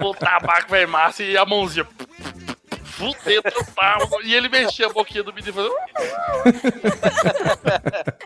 [0.00, 1.86] o tabaco vai massa e a mãozinha.
[3.02, 4.08] Fudeu total.
[4.22, 5.66] E ele mexia a boquinha do menino e.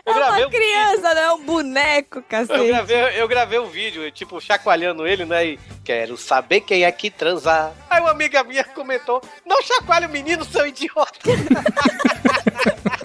[0.05, 2.67] Eu é gravei uma um criança, não é um boneco, Eu cacete.
[2.67, 5.45] gravei, eu gravei um vídeo, tipo, chacoalhando ele, né?
[5.45, 7.73] E quero saber quem é que transar.
[7.89, 11.19] Aí uma amiga minha comentou: Não chacoalhe o menino, seu idiota.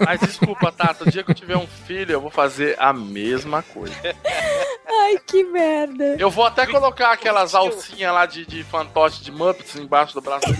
[0.05, 1.03] Mas desculpa, Tata.
[1.03, 3.95] O dia que eu tiver um filho, eu vou fazer a mesma coisa.
[4.85, 6.15] Ai, que merda.
[6.19, 10.45] Eu vou até colocar aquelas alcinhas lá de, de fantoche de Muppets embaixo do braço.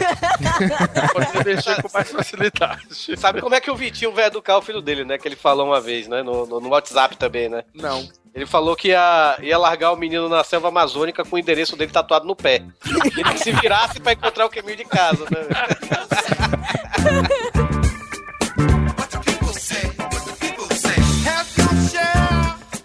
[1.11, 2.87] Pode mexer com mais facilidade.
[3.17, 5.17] Sabe como é que o Vitinho vai educar o filho dele, né?
[5.17, 6.21] Que ele falou uma vez, né?
[6.23, 7.63] No, no, no WhatsApp também, né?
[7.73, 8.07] Não.
[8.33, 11.91] Ele falou que ia, ia largar o menino na selva amazônica com o endereço dele
[11.91, 12.63] tatuado no pé.
[12.85, 15.47] E ele que se virasse pra encontrar o caminho de casa, né?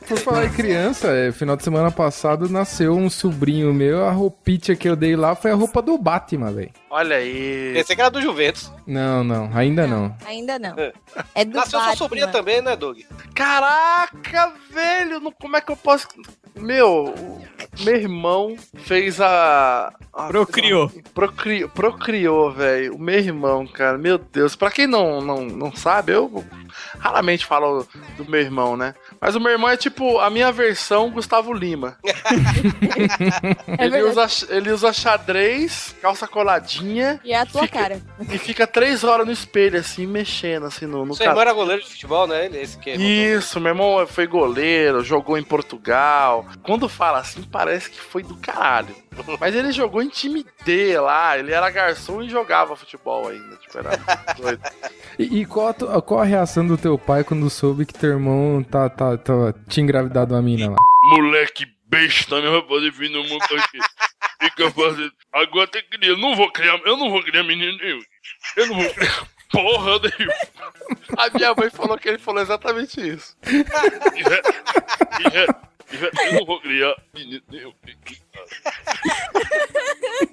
[0.08, 4.74] Por falar em criança, é, final de semana passado nasceu um sobrinho meu, a roupinha
[4.74, 6.70] que eu dei lá foi a roupa do Batman, velho.
[6.90, 7.72] Olha aí.
[7.74, 8.72] Pensei que era do Juventus.
[8.86, 10.16] Não, não, ainda não.
[10.26, 10.74] Ainda não.
[11.34, 11.96] É do Nasceu sua Batman.
[11.96, 12.98] sobrinha também, né, Doug?
[13.34, 15.20] Caraca, velho!
[15.20, 16.08] não- Como é que eu posso.
[16.56, 17.14] Meu,
[17.80, 19.92] meu irmão fez a,
[20.26, 20.90] Procriou.
[21.14, 22.96] Procri, procriou, velho.
[22.96, 23.96] O meu irmão, cara.
[23.96, 24.56] Meu Deus.
[24.56, 26.44] Pra quem não, não, não sabe, eu
[26.98, 27.86] raramente falo
[28.16, 28.94] do meu irmão, né?
[29.20, 31.96] Mas o meu irmão é tipo a minha versão Gustavo Lima.
[33.78, 37.20] ele, usa, ele usa xadrez, calça coladinha.
[37.24, 38.02] E é a tua fica- cara.
[38.30, 41.82] E fica três horas no espelho, assim, mexendo, assim, no, no Seu irmão era goleiro
[41.82, 42.46] de futebol, né?
[42.46, 46.44] Ele- Esse que Isso, meu irmão foi goleiro, jogou em Portugal.
[46.62, 48.94] Quando fala assim, parece que foi do caralho.
[49.40, 53.56] Mas ele jogou em time D lá, ele era garçom e jogava futebol ainda.
[53.56, 53.90] Tipo, era
[54.36, 54.62] doido.
[55.18, 58.62] E, e qual, a qual a reação do teu pai quando soube que teu irmão
[58.62, 60.76] tá, tá, tá, tinha engravidado uma mina lá?
[61.10, 63.78] Moleque besta, meu vir no mundo aqui.
[64.40, 65.12] Fica fazendo.
[65.32, 66.12] Agora tem que criar.
[66.12, 66.78] Eu não vou criar.
[66.84, 68.00] Eu não vou criar menino nenhum.
[68.56, 69.26] Eu não vou criar.
[69.50, 70.34] Porra nenhuma.
[71.16, 73.36] A minha mãe falou que ele falou exatamente isso.
[75.90, 76.94] Eu não vou criar.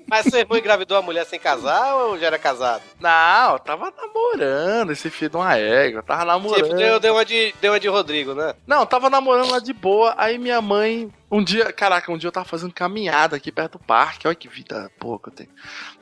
[0.07, 2.83] Mas seu irmão engravidou a mulher sem casar ou já era casado?
[2.99, 6.03] Não, eu tava namorando esse filho de uma égua.
[6.03, 6.63] Tava namorando.
[6.63, 8.53] Tipo, deu, deu, uma de, deu uma de Rodrigo, né?
[8.67, 10.13] Não, tava namorando lá de boa.
[10.17, 13.83] Aí minha mãe, um dia, caraca, um dia eu tava fazendo caminhada aqui perto do
[13.83, 14.27] parque.
[14.27, 15.49] Olha que vida boa que eu tenho.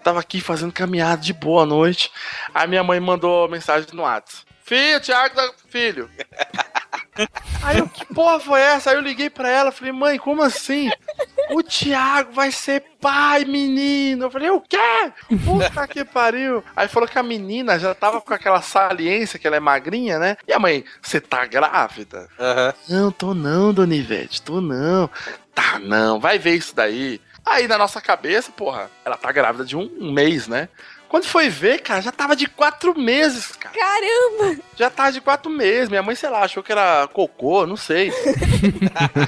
[0.04, 2.12] Tava aqui fazendo caminhada de boa noite.
[2.54, 5.54] Aí minha mãe mandou mensagem no WhatsApp: Filho, Thiago, tá...
[5.70, 6.10] filho.
[7.62, 8.90] Aí eu, que porra foi essa?
[8.90, 10.90] Aí eu liguei pra ela, falei, mãe, como assim?
[11.52, 14.26] O Thiago vai ser pai, menino.
[14.26, 14.78] Eu falei, o quê?
[15.46, 16.64] Puta que pariu.
[16.76, 20.38] Aí falou que a menina já tava com aquela saliência, que ela é magrinha, né?
[20.48, 22.28] E a mãe, você tá grávida?
[22.90, 25.10] Não, tô não, dona Ivete, tô não.
[25.54, 27.22] Tá não, vai ver isso daí.
[27.46, 30.70] Aí na nossa cabeça, porra, ela tá grávida de um, um mês, né?
[31.14, 33.76] Quando foi ver, cara, já tava de quatro meses, cara.
[33.76, 34.60] Caramba!
[34.76, 35.88] Já tava de quatro meses.
[35.88, 38.12] Minha mãe, sei lá, achou que era cocô, não sei.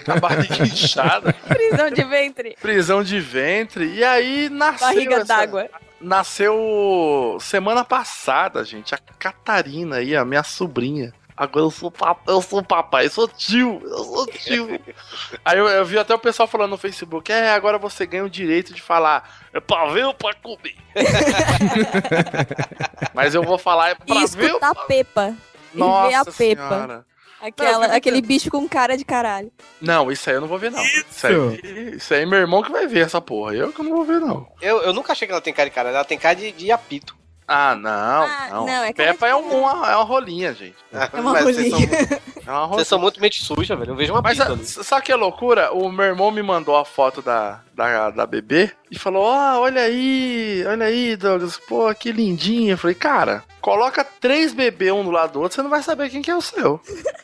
[0.07, 1.31] a barriga inchada.
[1.47, 2.57] Prisão de ventre.
[2.59, 3.85] Prisão de ventre.
[3.93, 4.87] E aí nasceu.
[4.87, 5.69] Barriga essa- d'água.
[6.01, 8.95] Nasceu semana passada, gente.
[8.95, 11.13] A Catarina aí, a minha sobrinha.
[11.37, 14.79] Agora eu sou papai, eu sou papai, eu sou tio, eu sou tio.
[15.43, 18.29] aí eu, eu vi até o pessoal falando no Facebook, é, agora você ganha o
[18.29, 20.75] direito de falar, é pra ver ou pra comer?
[23.13, 25.35] Mas eu vou falar, é pra E ver ou escutar a Pepa.
[25.73, 26.33] E ver Nossa a Pepa.
[26.33, 27.05] Senhora.
[27.41, 29.51] Aquela, Não, aquele bicho com cara de caralho.
[29.79, 30.83] Não, isso aí eu não vou ver, não.
[30.83, 33.53] Isso, aí, isso aí meu irmão que vai ver essa porra.
[33.53, 34.47] Eu que não vou ver, não.
[34.61, 36.71] Eu, eu nunca achei que ela tem cara de cara, ela tem cara de, de
[36.71, 37.15] apito.
[37.47, 38.65] Ah, não, Ah, não.
[38.65, 40.75] não, é Peppa é, um- uma, é uma rolinha, gente.
[40.91, 41.87] É uma vocês rolinha.
[41.89, 42.67] são- É uma rolinha.
[42.77, 43.91] Vocês são muito mente suja, velho.
[43.91, 44.85] Eu vejo uma Mas apito sa- ali.
[44.87, 45.71] sabe que é loucura?
[45.71, 49.81] O meu irmão me mandou a foto da, da, da bebê e falou: Ó, olha
[49.81, 52.73] aí, olha aí, Douglas, pô, que lindinha.
[52.73, 56.09] Eu falei, cara, coloca três bebês um do lado do outro, você não vai saber
[56.09, 56.79] quem que é o seu.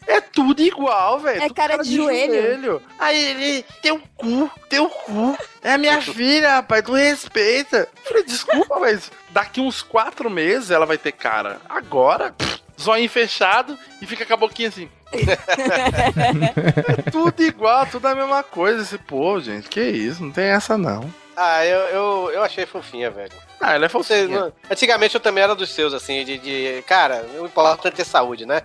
[0.08, 1.38] É tudo igual, velho.
[1.38, 2.82] É tudo cara de joelho.
[2.98, 5.38] Aí ele, teu cu, teu cu.
[5.62, 7.88] É minha filha, rapaz, tu respeita.
[7.96, 11.62] Eu falei, desculpa, mas daqui uns quatro meses ela vai ter cara.
[11.70, 14.90] Agora, pff, zóio fechado e fica com a boquinha assim.
[16.98, 19.68] É tudo igual, tudo a mesma coisa esse povo, gente.
[19.68, 21.21] Que isso, não tem essa não.
[21.36, 23.32] Ah, eu, eu, eu achei fofinha, velho.
[23.60, 24.28] Ah, ela é fofinha.
[24.28, 26.38] não- Antigamente eu também era dos seus, assim, de.
[26.38, 28.64] de cara, o importante é ter saúde, né?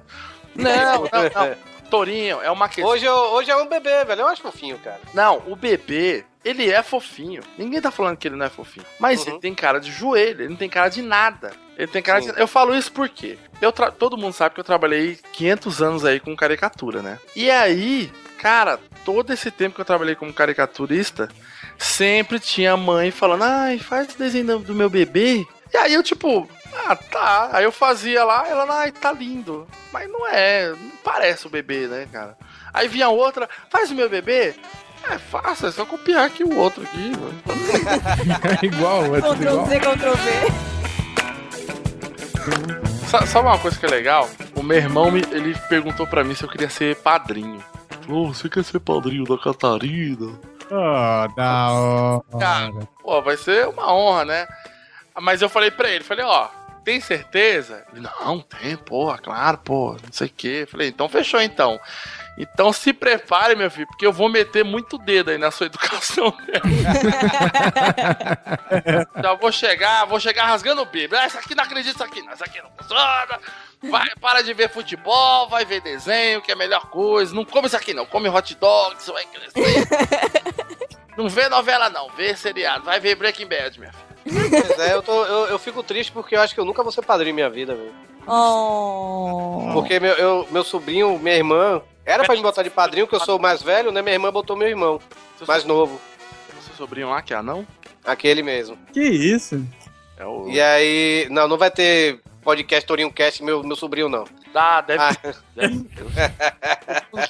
[0.55, 1.57] Não, não, não.
[1.91, 2.91] Torinho, é uma questão.
[2.93, 4.23] Hoje, eu- hoje é um bebê, velho.
[4.23, 4.99] Eu acho fofinho, cara.
[5.15, 7.43] Não, o bebê, ele é fofinho.
[7.57, 8.85] Ninguém tá falando que ele não é fofinho.
[8.99, 11.53] Mas ele tem cara de joelho, ele não tem cara de nada.
[11.79, 12.33] Ele tem cara Sim.
[12.33, 12.41] de...
[12.41, 16.19] Eu falo isso porque eu tra- todo mundo sabe que eu trabalhei 500 anos aí
[16.19, 17.21] com caricatura, né?
[17.37, 21.29] E aí, cara, todo esse tempo que eu trabalhei como caricaturista,
[21.79, 25.47] sempre tinha mãe falando: ai, faz o desenho do- meu bebê.
[25.73, 26.49] E aí eu, tipo,
[26.87, 27.51] ah, tá.
[27.53, 29.67] Aí eu fazia lá, ela, ai, tá lindo.
[29.93, 32.37] Mas não é, não parece o bebê, né, cara?
[32.73, 34.55] Aí vinha outra, faz o meu bebê.
[35.09, 37.13] É fácil, é só copiar aqui o outro aqui.
[38.61, 39.67] É igual, é tudo Ctrl.
[39.67, 40.31] C, Ctrl V.
[43.09, 44.29] Sa- Sabe uma coisa que é legal?
[44.55, 47.63] O meu irmão, me- ele perguntou pra mim se eu queria ser padrinho.
[48.05, 50.33] Falou, você quer ser padrinho da Catarina?
[50.71, 52.23] Oh, da hora.
[52.39, 54.49] Cara, pô, vai ser uma honra, né?
[55.21, 56.49] Mas eu falei pra ele, falei, ó,
[56.85, 57.85] tem certeza?
[57.93, 60.69] Ele, não, tem, porra, claro, pô, não sei o quê.
[60.71, 61.81] Falei, então fechou então.
[62.39, 66.33] Então se prepare, meu filho, porque eu vou meter muito dedo aí na sua educação.
[69.21, 71.17] Já vou chegar, vou chegar rasgando o bico.
[71.17, 73.41] Ah, isso aqui não acredito, isso aqui não, isso aqui não funciona.
[73.83, 77.35] Vai, para de ver futebol, vai ver desenho, que é a melhor coisa.
[77.35, 79.87] Não come isso aqui não, come hot dog, isso vai crescer.
[81.17, 84.07] não vê novela não, vê seriado, vai ver Breaking Bad, minha filha.
[84.51, 86.91] Pois é, eu, tô, eu, eu fico triste porque eu acho que eu nunca vou
[86.91, 87.95] ser padrinho em minha vida, velho.
[88.27, 89.71] Oh.
[89.73, 93.21] Porque meu, eu- meu sobrinho, minha irmã, era pra me botar de padrinho, que eu
[93.21, 94.03] sou o mais velho, né?
[94.03, 95.01] Minha irmã botou meu irmão,
[95.47, 96.01] mais novo.
[96.61, 97.65] Seu sobrinho lá, que é anão?
[98.05, 98.77] Aquele mesmo.
[98.93, 99.65] Que isso?
[100.17, 100.49] É o...
[100.49, 101.29] E aí.
[101.31, 104.25] Não, não vai ter podcast Torinho Cast, meu, meu sobrinho, não.
[104.53, 105.17] Dá, deve, Ah.
[105.57, 105.85] deve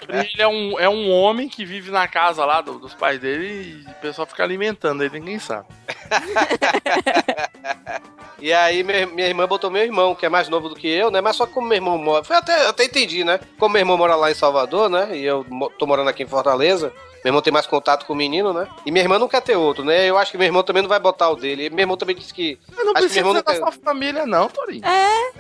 [0.12, 3.82] ele é um, é um homem que vive na casa lá do- dos pais dele
[3.86, 5.66] e o pessoal fica alimentando ele, ninguém sabe.
[8.38, 11.10] E aí minha, minha irmã botou meu irmão, que é mais novo do que eu,
[11.10, 11.22] né?
[11.22, 12.22] Mas só que como meu irmão mora.
[12.22, 13.40] Foi até, até entendi, né?
[13.58, 15.16] Como meu irmão mora lá em Salvador, né?
[15.16, 15.44] E eu
[15.78, 16.92] tô morando aqui em Fortaleza.
[17.26, 18.68] Meu irmão tem mais contato com o menino, né?
[18.86, 20.08] E minha irmã não quer ter outro, né?
[20.08, 21.66] Eu acho que meu irmão também não vai botar o dele.
[21.66, 22.56] E meu irmão também disse que.
[22.68, 24.86] Mas não acho que precisa meu irmão ser da sua família, não, Torinho.
[24.86, 25.32] É.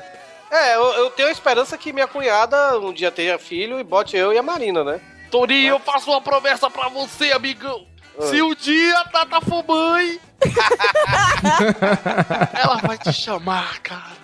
[0.50, 4.16] É, eu, eu tenho a esperança que minha cunhada um dia tenha filho e bote
[4.16, 5.00] eu e a Marina, né?
[5.30, 7.86] Torinho, eu faço uma promessa pra você, amigão.
[8.18, 8.22] Ah.
[8.22, 10.20] Se o dia a Tata for mãe,
[12.52, 14.16] ela vai te chamar, cara.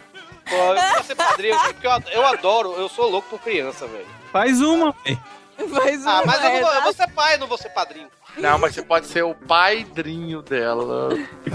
[0.50, 4.08] Pô, eu quero ser padrinho, porque eu, eu adoro, eu sou louco por criança, velho.
[4.32, 5.20] Faz uma, velho.
[5.68, 7.68] Faz Ah, uma, mas eu, é, não vou, eu vou ser pai, não vou ser
[7.70, 8.08] padrinho.
[8.38, 11.10] Não, mas você pode ser o padrinho dela.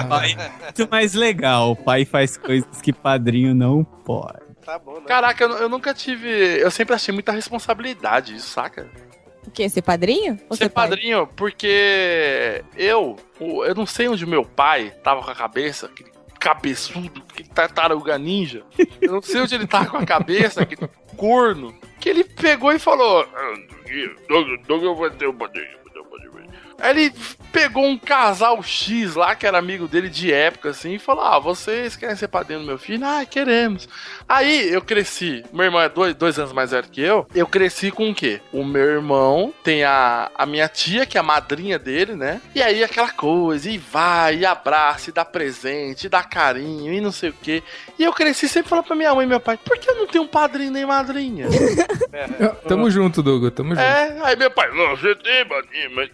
[0.08, 1.72] Pai, muito mais legal.
[1.72, 4.46] O pai faz coisas que padrinho não pode.
[4.64, 5.06] Tá bom, né?
[5.08, 6.28] Caraca, eu, eu nunca tive.
[6.60, 8.88] Eu sempre achei muita responsabilidade isso, saca?
[9.46, 9.68] O quê?
[9.70, 10.38] Ser padrinho?
[10.50, 10.90] Ou Ser pai?
[10.90, 17.24] padrinho, porque eu, eu não sei onde meu pai tava com a cabeça, aquele cabeçudo,
[17.30, 18.64] aquele tartaruga ninja.
[19.02, 21.74] Eu não sei onde ele tava com a cabeça, aquele corno,
[22.08, 23.54] que ele pegou e falou: "Ah,
[24.68, 25.78] Doug, eu vou ter um padrinho.
[25.84, 26.28] vou ter um padrinho."
[26.80, 27.14] Aí ele
[27.52, 31.40] pegou um casal X lá, que era amigo dele de época, assim, e falou: Ah,
[31.40, 33.06] vocês querem ser padrinho do meu filho?
[33.06, 33.90] Ah, queremos.
[34.28, 35.44] Aí eu cresci.
[35.54, 37.26] Meu irmão é dois, dois anos mais velho que eu.
[37.34, 38.42] Eu cresci com o quê?
[38.52, 42.42] O meu irmão tem a, a minha tia, que é a madrinha dele, né?
[42.54, 47.00] E aí aquela coisa, e vai, e abraça, e dá presente, e dá carinho, e
[47.00, 47.64] não sei o quê.
[47.98, 50.08] E eu cresci sempre falando pra minha mãe e meu pai: Por que eu não
[50.08, 51.48] tenho um padrinho nem madrinha?
[52.68, 53.82] Tamo junto, Douglas, tamo junto.
[53.82, 56.10] é, aí meu pai: Não, você tem padrinho, mas.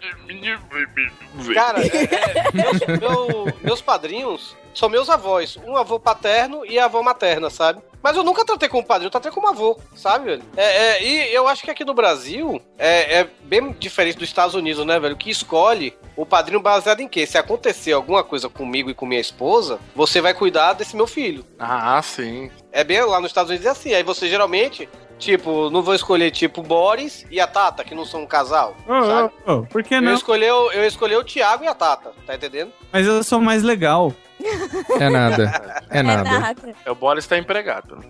[1.53, 5.57] Cara, é, é, meus, meu- meus padrinhos são meus avós.
[5.65, 7.81] Um avô paterno e a avó materna, sabe?
[8.01, 10.43] Mas eu nunca tratei como padrinho, eu tratei como avô, sabe, velho?
[10.57, 14.55] É, é, e eu acho que aqui no Brasil é, é bem diferente dos Estados
[14.55, 15.15] Unidos, né, velho?
[15.15, 17.25] Que escolhe o padrinho baseado em quê?
[17.25, 21.45] Se acontecer alguma coisa comigo e com minha esposa, você vai cuidar desse meu filho.
[21.57, 22.51] Ah, sim.
[22.73, 23.93] É bem lá nos Estados Unidos é assim.
[23.93, 28.03] Aí você geralmente, tipo, não vou escolher tipo o Boris e a Tata, que não
[28.05, 28.75] são um casal.
[28.85, 29.33] sabe?
[29.47, 30.13] Ô, ô, por que Eu não?
[30.13, 32.73] escolhi, o- eu escolhi o Thiago e a Tata, tá entendendo?
[32.91, 34.13] Mas eu sou mais legal.
[34.99, 35.81] É nada.
[35.89, 36.55] É nada.
[36.85, 38.03] É o Boris tá empregado.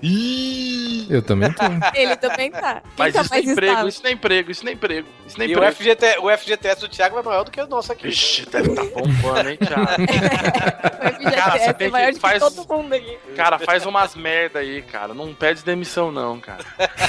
[1.10, 1.64] Eu também tô.
[1.94, 2.82] Ele também tá.
[2.82, 4.74] Quem Mas tá isso não é mais emprego, isso não é emprego, isso não é
[4.74, 5.08] emprego.
[5.26, 5.76] Isso não é E o, emprego.
[5.76, 8.08] FGT, o FGTS do Thiago é maior do que o nosso aqui.
[8.08, 9.88] Ixi, deve tá bombando, hein, Thiago?
[11.24, 13.18] Cara, FGTS você é maior que faz, que todo mundo aqui.
[13.36, 15.14] cara, faz umas merda aí, cara.
[15.14, 16.64] Não pede demissão não, cara.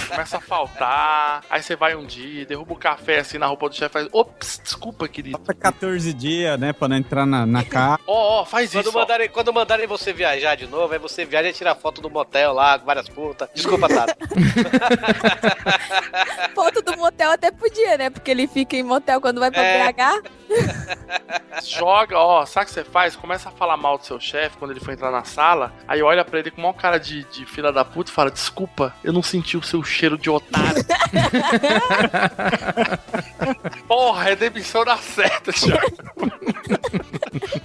[0.08, 3.74] Começa a faltar, aí você vai um dia, derruba o café assim na roupa do
[3.74, 5.36] chefe, faz, ops, desculpa, querido.
[5.38, 8.00] Falta 14 dias, né, pra não entrar na, na casa.
[8.06, 8.98] Ó, ó, faz Quando isso.
[8.98, 9.04] ó.
[9.14, 12.52] Mandarem, quando mandarem você viajar de novo, aí você viaja e tira foto do motel
[12.52, 13.48] lá, com várias putas.
[13.54, 14.16] Desculpa, Tata.
[16.54, 18.10] Foto do motel até podia, né?
[18.10, 19.92] Porque ele fica em motel quando vai pra É.
[19.92, 20.22] BH.
[21.64, 23.16] Joga, ó, sabe o que você faz?
[23.16, 26.24] Começa a falar mal do seu chefe quando ele for entrar na sala, aí olha
[26.24, 29.12] pra ele com o maior cara de, de filha da puta e fala: Desculpa, eu
[29.12, 30.84] não senti o seu cheiro de otário.
[33.86, 35.96] Porra, é demissão da certa, Thiago.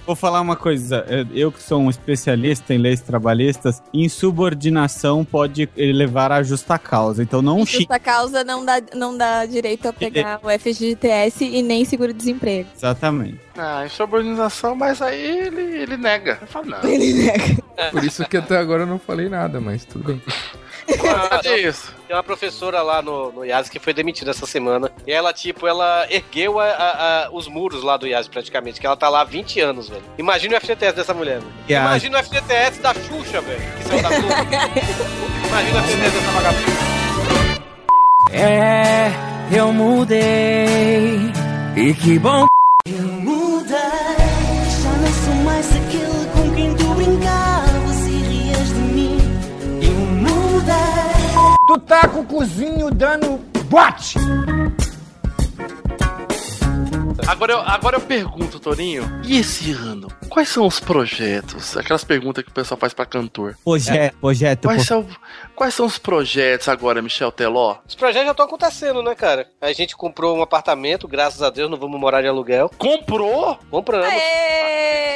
[0.06, 1.04] Vou falar uma coisa.
[1.40, 7.22] Eu- que sou um especialista em leis trabalhistas, insubordinação pode levar a justa causa.
[7.22, 7.78] Então não xingue.
[7.84, 12.68] Justa causa não dá, não dá direito a pegar o FGTS e nem seguro-desemprego.
[12.76, 13.38] Exatamente.
[13.56, 16.38] Ah, insubordinação, mas aí ele, ele nega.
[16.40, 16.88] Ele fala, não.
[16.90, 17.62] Ele nega.
[17.90, 20.22] Por isso que até agora eu não falei nada, mas tudo bem.
[20.98, 21.94] Cadê isso?
[22.06, 24.90] Tem uma professora lá no, no IAS que foi demitida essa semana.
[25.06, 28.86] E ela, tipo, ela ergueu a- a- a- os muros lá do IAS praticamente, que
[28.86, 30.02] ela tá lá há 20 anos, velho.
[30.18, 31.52] Imagina o FGTS dessa mulher, velho.
[31.68, 31.84] IAS.
[31.86, 33.60] Imagina o FGTS da Xuxa, velho.
[33.78, 34.34] Que saiu da Globo.
[35.48, 36.90] Imagina o FGTS dessa vagabunda.
[38.32, 39.10] É,
[39.52, 41.32] eu mudei.
[41.76, 42.46] E que bom.
[42.86, 43.76] Eu mudei,
[51.70, 54.18] Tu tá com o cozinho dando bote.
[57.26, 60.08] Agora eu, agora eu pergunto, Torinho, e esse ano?
[60.28, 61.76] Quais são os projetos?
[61.76, 63.56] Aquelas perguntas que o pessoal faz pra cantor.
[63.64, 64.62] Projeto, projeto.
[64.66, 65.06] Quais pro- são,
[65.54, 67.76] quais são os projetos agora, Michel Teló?
[67.86, 69.48] Os projetos já estão acontecendo, né, cara?
[69.60, 72.70] A gente comprou um apartamento, graças a Deus, não vamos morar de aluguel.
[72.76, 73.58] Comprou?
[73.70, 74.06] Compramos.
[74.08, 75.10] Aê!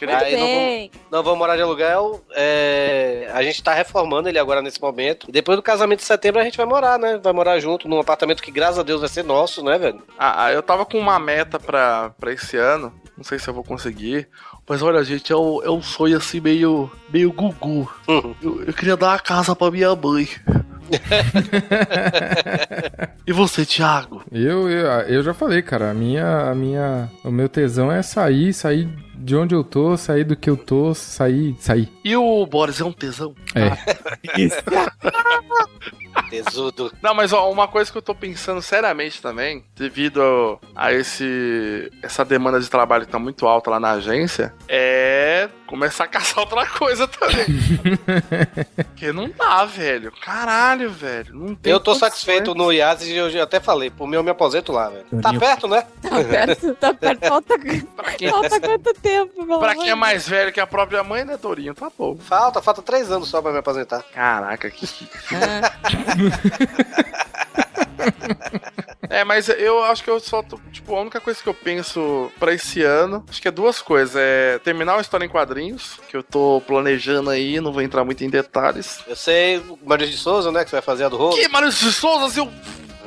[0.00, 2.20] Aí não vamos, não vamos morar de aluguel.
[2.36, 5.26] é, a gente tá reformando ele agora nesse momento.
[5.28, 7.18] E depois do casamento de setembro a gente vai morar, né?
[7.20, 10.00] Vai morar junto num apartamento que, graças a Deus, vai ser nosso, né, velho?
[10.16, 12.92] Ah, ah, eu tava com uma meta pra, pra esse ano.
[13.16, 14.28] Não sei se eu vou conseguir.
[14.68, 17.90] Mas olha, gente, é um, é um sonho assim meio, meio gugu.
[18.06, 20.28] Eu, eu queria dar uma casa pra minha mãe.
[23.26, 24.22] e você, Thiago?
[24.30, 28.52] Eu, eu, eu já falei, cara, a minha, a minha, o meu tesão é sair,
[28.52, 28.88] sair
[29.18, 31.92] de onde eu tô, sair do que eu tô, sair, sair.
[32.04, 33.34] E o Boris é um tesão?
[33.54, 33.68] É.
[36.30, 36.92] Tesudo.
[37.02, 42.24] Não, mas ó, uma coisa que eu tô pensando seriamente também, devido a esse essa
[42.24, 46.66] demanda de trabalho que tá muito alta lá na agência, é começar a caçar outra
[46.66, 47.46] coisa também.
[48.76, 50.12] Porque não dá, velho.
[50.22, 51.34] Caralho, velho.
[51.34, 54.22] Não tem Eu tô satisfeito no IAS e eu já até falei, por mim eu
[54.22, 55.04] me aposento lá, velho.
[55.22, 55.82] Tá perto, né?
[56.02, 57.28] Tá perto, tá perto.
[57.28, 57.54] Falta,
[58.30, 61.74] falta quanto tempo, pelo Pra quem é mais velho que a própria mãe, né, Torinho?
[61.74, 62.16] Tá bom.
[62.16, 64.02] Falta, falta três anos só pra me aposentar.
[64.02, 64.86] Caraca, que.
[69.10, 72.30] É, mas eu acho que eu só tô, tipo, a única coisa que eu penso
[72.38, 74.14] pra esse ano, acho que é duas coisas.
[74.16, 78.22] É terminar uma história em quadrinhos, que eu tô planejando aí, não vou entrar muito
[78.22, 79.00] em detalhes.
[79.06, 81.34] Eu sei, Maurício de Souza, né, que você vai fazer a do rolo.
[81.34, 82.50] Que Maurício de Souza, seu.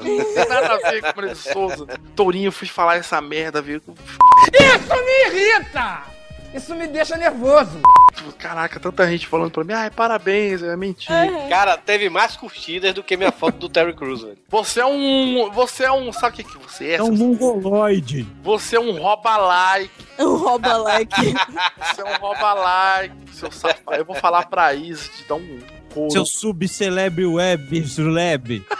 [0.03, 1.87] Não tem nada a ver com o Maurício de Souza.
[2.15, 3.77] Tourinho, eu fui falar essa merda, viu?
[3.77, 6.11] Isso me irrita!
[6.53, 7.81] Isso me deixa nervoso.
[8.37, 11.15] Caraca, tanta gente falando pra mim, ai, parabéns, é mentira.
[11.49, 14.37] Cara, teve mais curtidas do que minha foto do Terry Crews, velho.
[14.49, 15.49] Você é um.
[15.53, 16.11] Você é um.
[16.11, 16.95] Sabe o que, que você é?
[16.95, 18.27] É um mongoloide.
[18.43, 19.91] Você é um rouba-like.
[20.19, 21.33] Um rouba-like.
[21.79, 23.97] Você é um rouba-like, seu safado.
[23.97, 25.59] Eu vou falar pra Isa te dar um
[25.93, 26.11] couro.
[26.11, 28.65] Seu subcelebre web, Zuleb.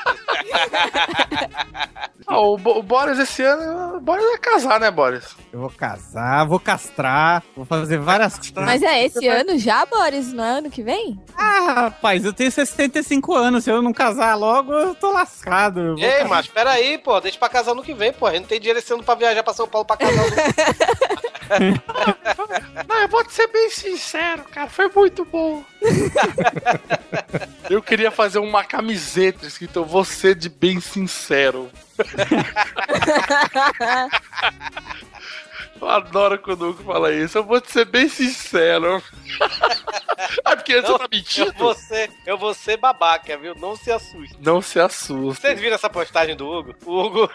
[2.28, 3.97] Ah, o, Bo- o Boris esse ano.
[3.97, 5.36] O Boris vai casar, né, Boris?
[5.51, 8.53] Eu vou casar, vou castrar, vou fazer várias coisas.
[8.64, 10.32] Mas é esse ano já, Boris?
[10.32, 11.20] Não é ano que vem?
[11.36, 13.66] Ah, rapaz, eu tenho 65 anos.
[13.66, 15.80] Se eu não casar logo, eu tô lascado.
[15.82, 16.28] Eu Ei, casar.
[16.30, 18.28] mas peraí, pô, deixa pra casar no que vem, pô.
[18.28, 20.24] A gente não tem dinheiro esse ano pra viajar pra São Paulo pra casar.
[22.88, 24.70] Não, eu vou te ser bem sincero, cara.
[24.70, 25.62] Foi muito bom.
[27.70, 31.70] Eu queria fazer uma camiseta escrito Você de bem sincero.
[35.82, 37.40] Eu adoro quando o Hugo fala isso.
[37.40, 39.02] Eu vou te ser bem sincero.
[40.44, 41.48] Ah, porque Não, você tá mentindo.
[41.48, 43.56] Eu vou, ser, eu vou ser babaca, viu?
[43.56, 44.38] Não se assuste.
[44.40, 45.42] Não se assuste.
[45.42, 46.76] Vocês viram essa postagem do Hugo?
[46.86, 47.30] O Hugo,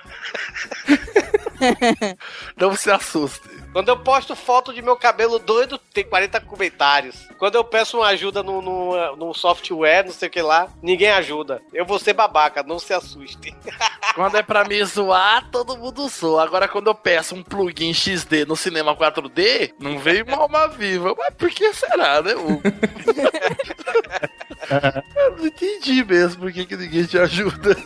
[2.56, 3.48] Não se assuste.
[3.72, 7.16] quando eu posto foto de meu cabelo doido, tem 40 comentários.
[7.38, 11.10] Quando eu peço uma ajuda no, no, no software, não sei o que lá, ninguém
[11.10, 11.60] ajuda.
[11.72, 13.54] Eu vou ser babaca, não se assuste.
[14.14, 16.42] Quando é pra me zoar, todo mundo zoa.
[16.42, 21.14] Agora, quando eu peço um plugin XD no cinema 4D, não veio uma alma viva.
[21.16, 22.62] Mas por que será, né, Hugo?
[25.16, 27.76] Eu não entendi mesmo por que, que ninguém te ajuda.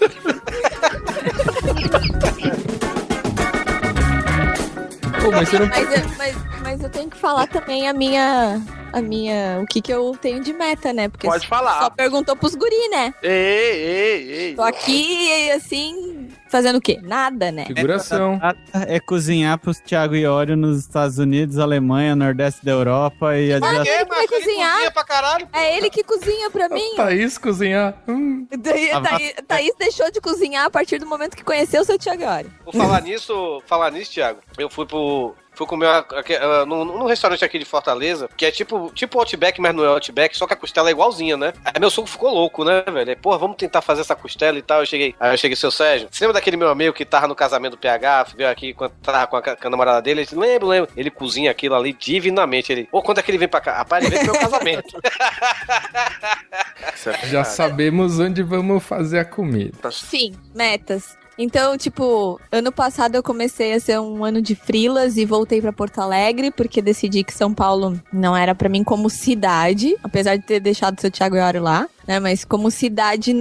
[5.22, 5.66] Pô, mas você não.
[5.68, 6.36] Mas, eu- mas,
[6.70, 8.60] mas eu tenho que falar também a minha.
[8.92, 9.60] A minha.
[9.62, 11.08] O que, que eu tenho de meta, né?
[11.08, 11.80] Porque Pode falar.
[11.82, 13.14] Só perguntou pros guri, né?
[13.22, 14.54] Ei, ei, ei.
[14.54, 16.98] Tô aqui, assim, fazendo o quê?
[17.02, 17.66] Nada, né?
[17.66, 18.40] Figuração.
[18.88, 23.84] É cozinhar pros Thiago Iório nos Estados Unidos, Alemanha, Nordeste da Europa e a ele
[23.84, 24.72] que vai cozinhar.
[24.74, 25.48] cozinha pra caralho.
[25.52, 26.94] É ele que cozinha pra mim.
[26.96, 27.94] Thaís cozinhar.
[28.08, 28.46] Hum.
[28.58, 31.96] Daí, Ah, Thaís, Thaís deixou de cozinhar a partir do momento que conheceu o seu
[31.98, 32.50] Thiago Iori.
[32.64, 35.34] Por falar nisso, falar nisso, Thiago, eu fui pro.
[35.60, 39.18] Fui comer uma- aqui, ah, num, num restaurante aqui de Fortaleza, que é tipo, tipo
[39.18, 41.52] Outback, mas não é Outback, só que a costela é igualzinha, né?
[41.62, 43.10] Aí meu sogro ficou louco, né, velho?
[43.10, 44.80] Aí, Porra, vamos tentar fazer essa costela e tal.
[44.80, 45.14] Eu cheguei.
[45.20, 46.08] Aí eu cheguei, seu Sérgio.
[46.10, 48.28] Você lembra daquele meu amigo que tava no casamento do PH?
[48.34, 50.20] Veio aqui quando tava com a, com a namorada dele?
[50.20, 50.90] Ele disse, lembro, lembro.
[50.96, 52.72] Ele cozinha aquilo ali divinamente.
[52.72, 53.76] Ele, ô, quando é que ele vem pra cá?
[53.76, 54.98] Rapaz, ele vem pro meu casamento.
[57.30, 59.90] Já sabemos onde vamos fazer a comida.
[59.90, 61.18] Sim, metas.
[61.42, 65.72] Então, tipo, ano passado eu comecei a ser um ano de frilas e voltei pra
[65.72, 70.44] Porto Alegre, porque decidi que São Paulo não era pra mim como cidade, apesar de
[70.44, 72.20] ter deixado o seu Thiago Iório lá, né?
[72.20, 73.32] Mas como cidade,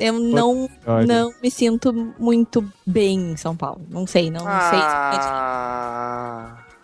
[0.00, 1.06] eu não, Olha.
[1.06, 3.82] não me sinto muito bem em São Paulo.
[3.88, 4.80] Não sei, não sei.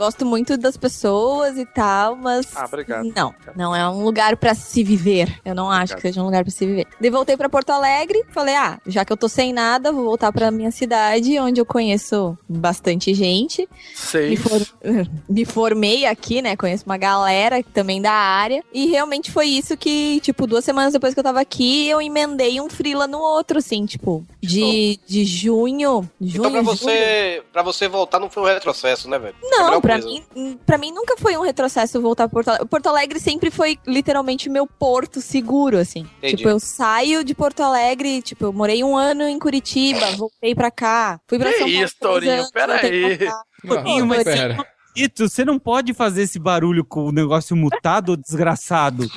[0.00, 2.56] Gosto muito das pessoas e tal, mas.
[2.56, 3.12] Ah, obrigado.
[3.14, 5.38] Não, não é um lugar pra se viver.
[5.44, 6.86] Eu não acho que seja um lugar pra se viver.
[6.98, 10.32] Daí voltei pra Porto Alegre, falei: ah, já que eu tô sem nada, vou voltar
[10.32, 13.68] pra minha cidade, onde eu conheço bastante gente.
[13.68, 14.40] Me, seis.
[14.40, 14.66] for-
[15.28, 16.56] me formei aqui, né?
[16.56, 18.64] Conheço uma galera também da área.
[18.72, 22.58] E realmente foi isso que, tipo, duas semanas depois que eu tava aqui, eu emendei
[22.58, 26.08] um frila no outro, assim, tipo, de, de junho.
[26.18, 29.34] Junho, então pra você, pra você voltar não foi um retrocesso, né, velho?
[29.42, 30.08] Não, pra coisa.
[30.34, 32.68] mim, pra mim nunca foi um retrocesso voltar pra Porto Alegre.
[32.68, 36.06] Porto Alegre sempre foi literalmente meu porto seguro, assim.
[36.18, 36.36] Entendi.
[36.36, 40.70] Tipo, eu saio de Porto Alegre, tipo, eu morei um ano em Curitiba, voltei pra
[40.70, 41.20] cá.
[41.28, 41.84] Fui pra Que São Paulo.
[41.84, 42.50] isso, Torinho?
[42.52, 43.18] Pera aí.
[43.18, 43.42] pra
[43.82, 44.66] Torinho, mas pera.
[44.96, 49.06] Ito, você não pode fazer esse barulho com o negócio mutado, ô desgraçado.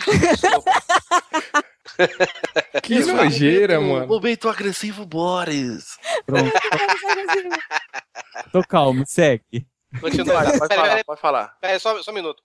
[2.82, 4.08] Que nojeira, mano.
[4.08, 5.98] Momento agressivo, Boris.
[6.26, 6.52] Pronto.
[8.52, 9.68] Tô calmo, segue.
[10.00, 10.44] Continua.
[10.44, 11.58] Pode falar, pode falar.
[11.62, 12.42] peraí, só, só um minuto.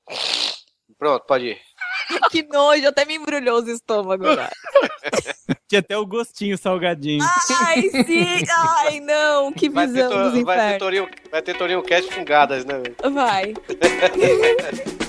[0.99, 1.59] Pronto, pode ir.
[2.31, 4.51] que nojo, até me embrulhou os estômagos agora.
[5.69, 7.23] Tinha até o gostinho salgadinho.
[7.61, 8.43] Ai, sim!
[8.51, 9.53] Ai, não!
[9.53, 10.79] Que Vai ter, visão to- dos vai ter infernos.
[10.79, 12.97] Torinho, vai ter Torinho Cast fungadas, né, velho?
[13.13, 13.55] Vai.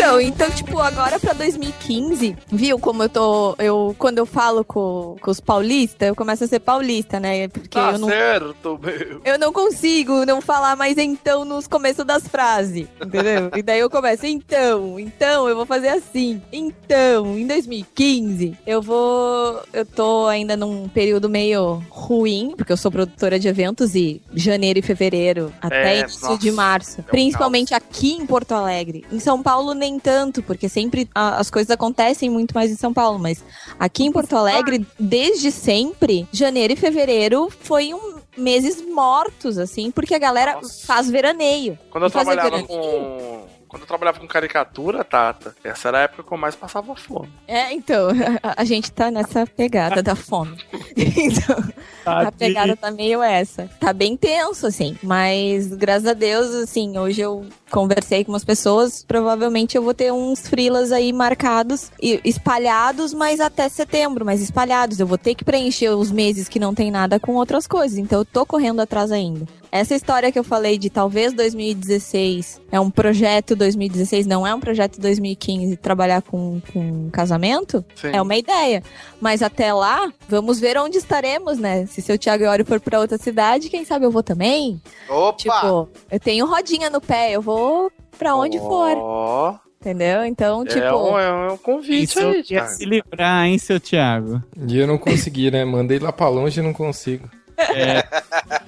[0.00, 3.54] Então, então, tipo, agora pra 2015, viu como eu tô.
[3.58, 7.48] Eu, quando eu falo com, com os paulistas, eu começo a ser paulista, né?
[7.48, 8.08] Porque Tá eu não.
[8.08, 9.20] certo, meu.
[9.24, 13.50] Eu não consigo não falar mais então nos começos das frases, entendeu?
[13.54, 16.40] e daí eu começo, então, então, eu vou fazer assim.
[16.50, 19.60] Então, em 2015, eu vou.
[19.72, 24.78] Eu tô ainda num período meio ruim, porque eu sou produtora de eventos e janeiro
[24.78, 27.00] e fevereiro, até É, início nossa, de março.
[27.00, 29.04] é um principalmente aqui em Porto Alegre.
[29.12, 32.92] Em São Paulo, nem tanto, porque sempre a- as coisas acontecem muito mais em São
[32.92, 33.42] Paulo, mas
[33.78, 40.14] aqui em Porto Alegre, desde sempre, janeiro e fevereiro foi um meses mortos, assim, porque
[40.14, 41.78] a galera faz veraneio.
[41.90, 43.49] Quando eu trabalhava veraneio- com.
[43.70, 47.30] Quando eu trabalhava com caricatura, Tata, essa era a época que eu mais passava fome.
[47.46, 48.08] É, então,
[48.42, 50.58] a, a gente tá nessa pegada da fome.
[51.22, 51.56] Então,
[52.04, 53.68] a pegada tá meio essa.
[53.78, 54.98] Tá bem tenso, assim.
[55.02, 59.04] Mas, graças a Deus, assim, hoje eu conversei com umas pessoas.
[59.04, 64.98] Provavelmente eu vou ter uns frilas aí marcados, e espalhados, mas até setembro, mas espalhados.
[64.98, 67.98] Eu vou ter que preencher os meses que não tem nada com outras coisas.
[67.98, 69.46] Então eu tô correndo atrás ainda.
[69.72, 74.60] Essa história que eu falei de talvez 2016 é um projeto 2016, não é um
[74.60, 78.10] projeto 2015 trabalhar com, com casamento, Sim.
[78.12, 78.82] é uma ideia.
[79.20, 81.86] Mas até lá, vamos ver onde estaremos, né?
[81.86, 84.80] Se seu Thiago Iori for pra outra cidade, quem sabe eu vou também.
[85.08, 85.36] Opa!
[85.36, 88.96] Tipo, eu tenho rodinha no pé, eu vou pra onde for.
[88.96, 89.54] Ó.
[89.80, 90.26] Entendeu?
[90.26, 90.78] Então, tipo.
[90.78, 92.68] É um, é um convite Isso aí, quer Thiago.
[92.68, 94.42] se livrar, hein, seu Thiago?
[94.68, 95.64] E eu não consegui, né?
[95.64, 97.30] Mandei lá pra longe e não consigo.
[97.56, 98.04] É.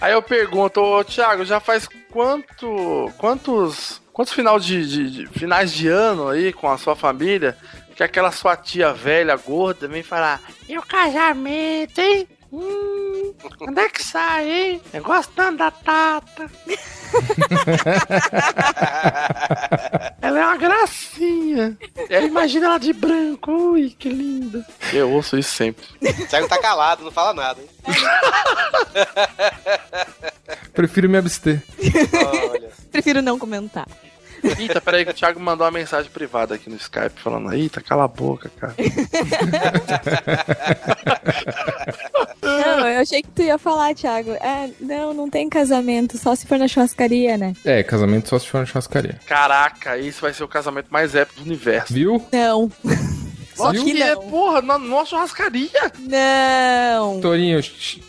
[0.02, 3.12] Aí eu pergunto, ô Thiago, já faz quanto.
[3.18, 4.02] quantos.
[4.12, 7.56] quantos final de, de- de- finais de ano aí com a sua família
[7.96, 12.28] que aquela sua tia velha, gorda, vem falar, E o casamento, hein?
[12.54, 14.82] Hum, quando é que sai, hein?
[14.92, 16.52] Eu gostando da Tata.
[20.22, 21.78] ela é uma gracinha.
[22.10, 23.50] É, imagina ela de branco.
[23.52, 24.66] Ui, que linda.
[24.92, 25.86] eu ouço isso sempre.
[26.02, 27.70] O Thiago tá calado, não fala nada, hein?
[30.74, 31.64] Prefiro me abster.
[32.92, 33.88] Prefiro não comentar.
[34.58, 38.06] Eita, peraí que o Thiago mandou uma mensagem privada aqui no Skype falando, eita, cala
[38.06, 38.76] a boca, cara.
[42.42, 44.32] Não, eu achei que tu ia falar, Thiago.
[44.32, 47.54] É, não, não tem casamento, só se for na churrascaria, né?
[47.64, 49.20] É, casamento só se for na churrascaria.
[49.26, 51.94] Caraca, esse vai ser o casamento mais épico do universo.
[51.94, 52.24] Viu?
[52.32, 52.72] Não.
[53.56, 55.92] Só que é, porra, na nossa churrascaria.
[56.00, 57.20] Não.
[57.22, 57.60] Torinho,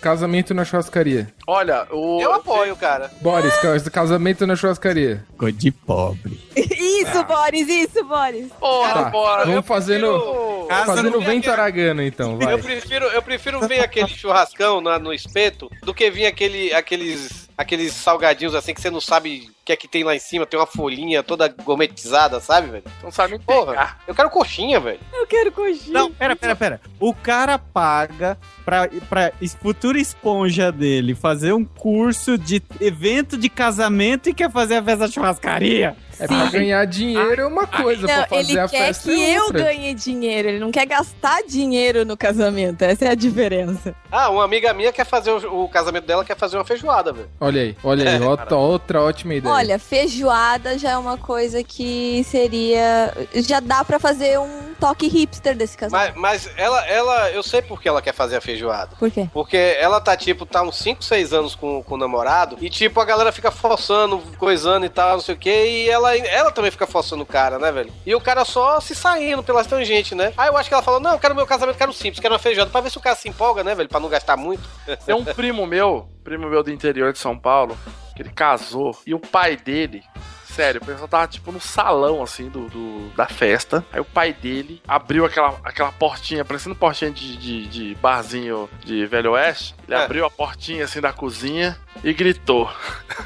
[0.00, 1.28] casamento na churrascaria.
[1.46, 2.20] Olha, o.
[2.20, 3.10] Eu apoio, cara.
[3.20, 5.24] Boris, ca- casamento na churrascaria.
[5.32, 6.40] Ficou de pobre.
[6.56, 8.46] Isso, Boris, isso, Boris.
[8.58, 9.44] Porra, Tá, bora.
[9.44, 12.54] vamos fazendo, Casa fazendo vento aragano, então, vai.
[12.54, 17.48] Eu prefiro, eu prefiro ver aquele churrascão na- no espeto do que vir aquele, aqueles,
[17.56, 20.46] aqueles salgadinhos assim que você não sabe o que é que tem lá em cima,
[20.46, 22.84] tem uma folhinha toda gourmetizada, sabe, velho?
[23.02, 24.98] Não sabe nem Porra, eu quero coxinha, velho.
[25.12, 25.92] Eu quero coxinha.
[25.92, 26.80] Não, pera, pera, pera.
[26.98, 34.28] O cara paga pra, pra futura esponja dele fazer um curso de evento de casamento
[34.28, 35.96] e quer fazer a festa churrascaria.
[36.24, 39.22] É pra ganhar dinheiro é uma coisa, Não, pra fazer ele a quer festa que
[39.24, 39.64] é eu outra.
[39.64, 42.82] ganhe dinheiro, ele não quer gastar dinheiro no casamento.
[42.82, 43.94] Essa é a diferença.
[44.10, 47.28] Ah, uma amiga minha quer fazer o, o casamento dela, quer fazer uma feijoada, velho.
[47.40, 49.54] Olha aí, olha aí, É, outra, outra ótima ideia.
[49.54, 53.12] Olha, feijoada já é uma coisa que seria.
[53.34, 56.14] Já dá pra fazer um toque hipster desse casamento.
[56.18, 58.96] Mas, mas ela, ela, eu sei por que ela quer fazer a feijoada.
[58.98, 59.28] Por quê?
[59.32, 63.00] Porque ela tá, tipo, tá uns 5, 6 anos com, com o namorado e, tipo,
[63.00, 66.70] a galera fica forçando, coisando e tal, não sei o quê, e ela, ela também
[66.70, 67.92] fica forçando o cara, né, velho?
[68.06, 70.32] E o cara só se saindo pelas tangentes, né?
[70.36, 72.38] Aí eu acho que ela falou, não, eu quero meu casamento, quero simples, quero uma
[72.40, 73.88] feijoada, pra ver se o cara se empolga, né, velho?
[73.88, 74.62] Pra não gastar muito.
[75.06, 77.76] Tem um primo meu, primo meu do interior de São Paulo,
[78.14, 80.02] que ele casou e o pai dele.
[80.44, 83.82] Sério, o pessoal tava tipo no salão assim do, do- da festa.
[83.90, 89.06] Aí o pai dele abriu aquela, aquela portinha, parecendo portinha de, de, de barzinho de
[89.06, 89.74] Velho Oeste.
[89.88, 90.04] Ele É.
[90.04, 92.70] abriu a portinha assim da cozinha e gritou: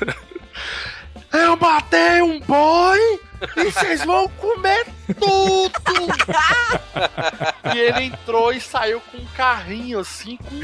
[1.36, 3.20] Eu matei um boi
[3.56, 4.86] e vocês vão comer
[5.18, 5.72] tudo!
[7.74, 10.60] e ele entrou e saiu com um carrinho assim com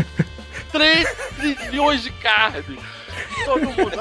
[0.72, 2.78] 3 trilhões de carne.
[3.44, 3.92] Todo mundo.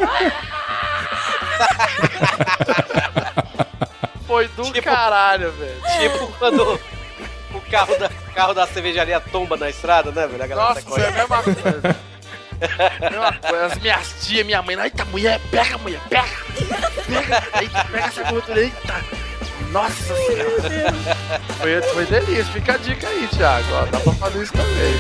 [4.25, 5.81] Foi do caralho, velho.
[5.99, 6.79] Tipo quando
[7.53, 10.43] o carro da, carro da cervejaria tomba na estrada, né, velho?
[10.43, 11.05] A galera Nossa, tá correndo.
[11.05, 11.97] é a mesma coisa.
[13.65, 16.27] As minhas tias, minha mãe, eita, mulher, pega, mulher, pega.
[17.07, 17.41] Pega,
[17.91, 19.01] pega essa gordura, eita.
[19.71, 20.93] Nossa senhora.
[21.59, 22.45] Foi, foi delícia.
[22.45, 23.73] Fica a dica aí, Thiago.
[23.73, 24.93] Ó, dá pra fazer isso também.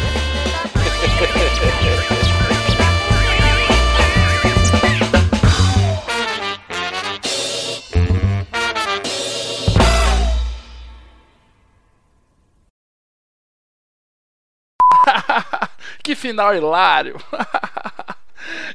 [16.01, 17.15] Que final hilário!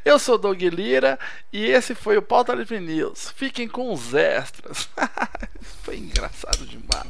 [0.05, 1.19] Eu sou Doug Lira
[1.53, 3.32] e esse foi o Pauta Livre News.
[3.36, 4.89] Fiquem com os extras.
[5.82, 7.07] foi engraçado demais.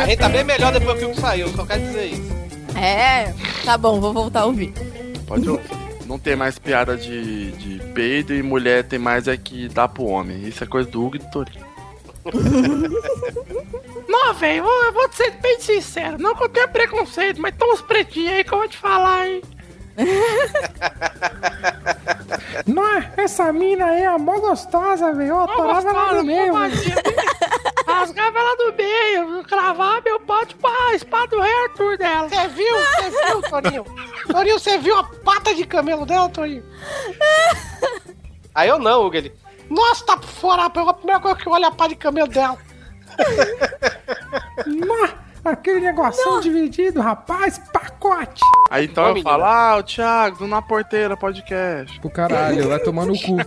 [0.00, 2.36] A gente tá bem melhor depois que o que saiu, só quero dizer isso.
[2.76, 3.32] É,
[3.64, 4.74] tá bom, vou voltar a ouvir.
[5.26, 5.70] Pode ouvir.
[6.06, 10.04] Não tem mais piada de, de peido e mulher tem mais é que dá pro
[10.04, 10.46] homem.
[10.46, 11.66] Isso é coisa do Hugo e do Torinho.
[14.16, 16.16] Não, velho, eu, vou ser bem sincero.
[16.18, 19.28] Não que eu tenha preconceito, mas tem uns pretinhos aí que eu vou te falar,
[19.28, 19.42] hein?
[22.66, 22.84] Não,
[23.16, 25.28] essa mina aí é mó gostosa, velho.
[25.28, 26.52] Eu adorava ela no meio.
[26.52, 26.74] velho.
[27.86, 32.28] Rasgava ela do meio, cravava meu pau tipo a espada do rei Arthur dela.
[32.28, 32.74] Você viu?
[32.74, 33.84] Você viu, Torinho?
[34.30, 36.64] Torinho, você viu a pata de camelo dela, Torinho?
[38.54, 39.16] Aí eu não, Hugo.
[39.16, 39.32] Ele...
[39.70, 40.64] Nossa, tá por fora.
[40.64, 42.58] A primeira coisa que eu olho é a pata de camelo dela.
[44.66, 45.08] Não,
[45.44, 48.42] aquele negocinho dividido, rapaz, pacote.
[48.70, 51.98] Aí então eu falo, ah, o Thiago, tô na porteira podcast.
[52.00, 53.36] Pro caralho, vai tomar no cu.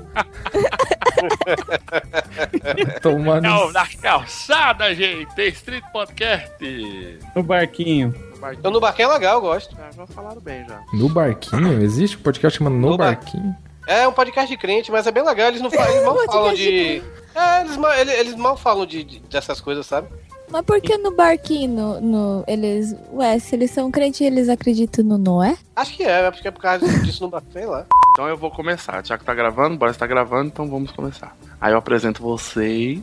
[3.01, 3.43] Tomando.
[3.43, 5.33] Não, na calçada, gente.
[5.35, 7.19] Tem Street Podcast.
[7.35, 8.13] No barquinho.
[8.53, 9.75] Então no barquinho é legal, eu gosto.
[9.77, 10.79] É, já falaram bem já.
[10.93, 11.81] No barquinho?
[11.81, 13.55] Existe um podcast chamado No, No Bar- Barquinho?
[13.89, 15.47] É um podcast de crente, mas é bem legal.
[15.47, 17.01] Eles não falam, eles mal falam de.
[17.33, 20.07] É, eles, mal- eles, eles mal falam de, de- dessas coisas, sabe?
[20.51, 22.95] Mas por que no barquinho, no, no- eles...
[23.13, 25.55] Ué, se eles são crentes, eles acreditam no Noé?
[25.75, 27.85] Acho que é, porque é por causa disso no barquinho, sei lá.
[28.11, 28.99] Então eu vou começar.
[28.99, 31.35] O Thiago tá gravando, bora está gravando, então vamos começar.
[31.61, 32.99] Aí eu apresento vocês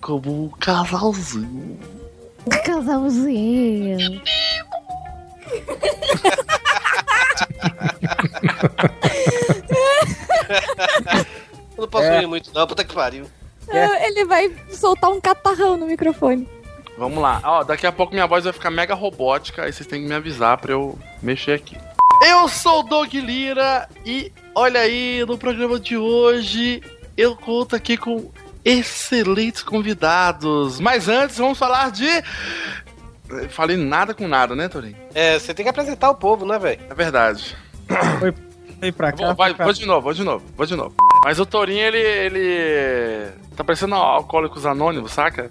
[0.00, 1.78] como um casalzinho.
[2.64, 4.22] Casalzinho.
[11.76, 12.20] Eu não posso É.
[12.20, 13.26] rir muito, não, puta que pariu.
[13.70, 16.48] Ah, Ele vai soltar um catarrão no microfone.
[16.96, 17.40] Vamos lá.
[17.44, 20.14] Ó, daqui a pouco minha voz vai ficar mega robótica, aí vocês têm que me
[20.14, 21.76] avisar pra eu mexer aqui.
[22.26, 26.82] Eu sou o Doug Lira e olha aí, no programa de hoje
[27.16, 28.30] eu conto aqui com
[28.64, 30.80] excelentes convidados.
[30.80, 32.08] Mas antes, vamos falar de.
[33.28, 34.96] Eu Falei nada com nada, né, Torinho?
[35.14, 36.80] É, você tem que apresentar o povo, né, velho?
[36.90, 37.56] É verdade.
[38.18, 38.34] Foi,
[38.80, 39.26] foi pra cá.
[39.26, 40.94] Vou, vai, foi pra- vou de novo, vou de novo, vou de novo.
[41.24, 41.98] Mas o Torinho, ele.
[41.98, 43.30] ele.
[43.56, 45.50] Tá parecendo Alcoólicos Anônimos, saca?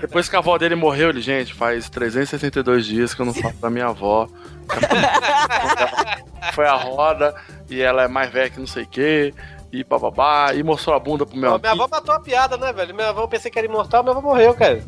[0.00, 3.54] Depois que a avó dele morreu, ele, gente, faz 362 dias que eu não falo
[3.60, 4.26] da minha avó.
[6.54, 7.34] Foi a roda
[7.68, 9.32] e ela é mais velha que não sei o quê.
[9.72, 12.72] E bababá, e mostrou a bunda pro meu Ó, minha avó matou a piada, né,
[12.72, 12.92] velho?
[12.92, 14.82] Minha avó eu pensei que era imortal, minha avó morreu, cara.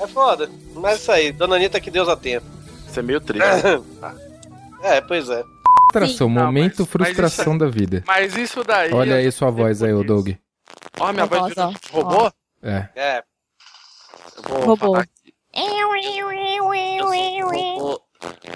[0.00, 0.48] É foda.
[0.74, 2.40] Mas isso aí, dona Anitta, que Deus a tenha.
[2.88, 3.44] Isso é meio triste.
[4.86, 5.42] É, pois é.
[5.92, 8.02] Frustração, momento frustração da vida.
[8.06, 8.92] Mas isso daí.
[8.92, 10.30] Olha aí sua voz aí, ô Doug.
[10.98, 11.72] Ó, minha voz ó.
[11.90, 12.32] roubou?
[12.62, 12.88] É.
[12.94, 13.22] É.
[14.36, 14.76] Eu vou Roubou.
[14.94, 15.06] falar
[17.78, 18.00] Robô,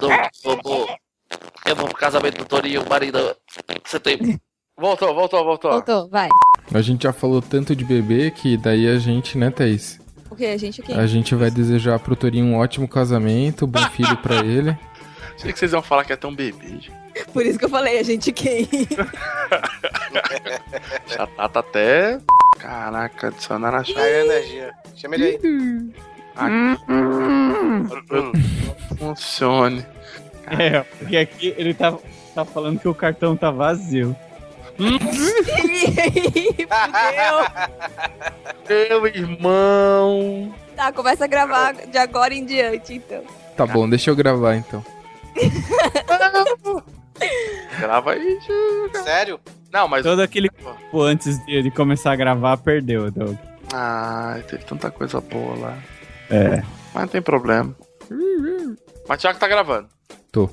[0.00, 0.12] Doug,
[0.44, 0.88] robô.
[1.66, 3.36] Eu vou pro casamento do Torinho, marido.
[3.84, 4.18] Você tem.
[4.78, 5.72] Voltou, voltou, voltou.
[5.72, 6.28] Voltou, vai.
[6.72, 10.00] A gente já falou tanto de bebê que daí a gente, né, Thaís?
[10.30, 10.46] O que?
[10.46, 10.92] A gente o quê?
[10.94, 14.74] A gente vai desejar pro Torinho um ótimo casamento, bom filho pra ele.
[15.40, 16.68] Achei que vocês iam falar que é tão bebê.
[16.68, 16.92] gente.
[17.32, 18.68] Por isso que eu falei, a gente quem?
[21.08, 22.18] Já tá, tá até.
[22.58, 24.00] Caraca, adicionar a chave.
[24.00, 24.70] Aí, energia.
[24.94, 25.40] Chama ele aí.
[28.98, 29.86] Funcione.
[30.46, 31.96] É, porque aqui ele tá,
[32.34, 34.14] tá falando que o cartão tá vazio.
[38.68, 40.54] Meu irmão.
[40.76, 43.22] tá, começa a gravar de agora em diante, então.
[43.56, 44.84] Tá bom, deixa eu gravar então.
[47.78, 49.04] Grava aí, Thiago.
[49.04, 49.40] Sério?
[49.72, 50.02] Não, mas.
[50.02, 53.36] Todo aquele tempo antes de, de começar a gravar perdeu, Doug.
[53.72, 55.78] Ai, teve tanta coisa boa lá.
[56.28, 56.62] É.
[56.92, 57.74] Mas não tem problema.
[59.08, 59.88] Mas o Thiago tá gravando.
[60.32, 60.50] Tô.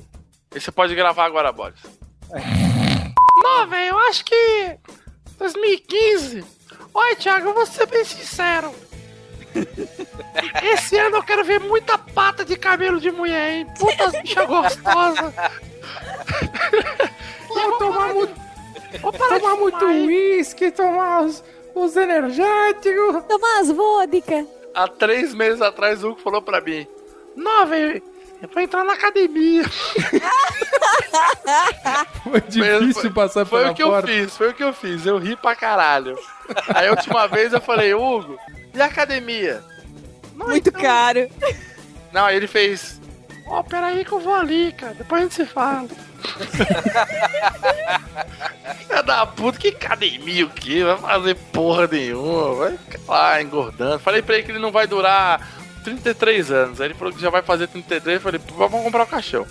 [0.54, 1.80] E você pode gravar agora, Boris.
[3.42, 4.76] Não, velho, eu acho que
[5.38, 6.44] 2015.
[6.92, 8.72] Olha, Thiago, eu vou ser bem sincero.
[10.62, 13.66] Esse ano eu quero ver muita pata de cabelo de mulher, hein?
[13.78, 15.34] Putas bicha gostosa.
[17.78, 21.44] Tomar muito uísque, tomar os,
[21.74, 23.24] os energéticos.
[23.28, 24.46] Tomar as vodka.
[24.74, 26.86] Há três meses atrás, o Hugo falou pra mim:
[27.36, 28.02] Não, velho,
[28.42, 29.64] eu vou entrar na academia.
[32.22, 34.08] Foi difícil passar Foi pela o que eu porta.
[34.08, 35.04] fiz, foi o que eu fiz.
[35.06, 36.18] Eu ri pra caralho.
[36.74, 38.38] Aí a última vez eu falei, Hugo,
[38.74, 39.62] e a academia?
[40.34, 41.28] Muito caro.
[42.12, 43.00] Não, aí ele fez.
[43.46, 44.94] Ó, peraí que eu vou ali, cara.
[44.94, 45.88] Depois a gente se fala.
[48.90, 50.84] É da puta, que academia o quê?
[50.84, 52.54] Vai fazer porra nenhuma.
[52.54, 53.98] Vai ficar lá engordando.
[53.98, 55.46] Falei pra ele que ele não vai durar
[55.84, 56.80] 33 anos.
[56.80, 58.16] Aí ele falou que já vai fazer 33.
[58.16, 59.46] Eu falei, "Pô, vamos comprar o caixão.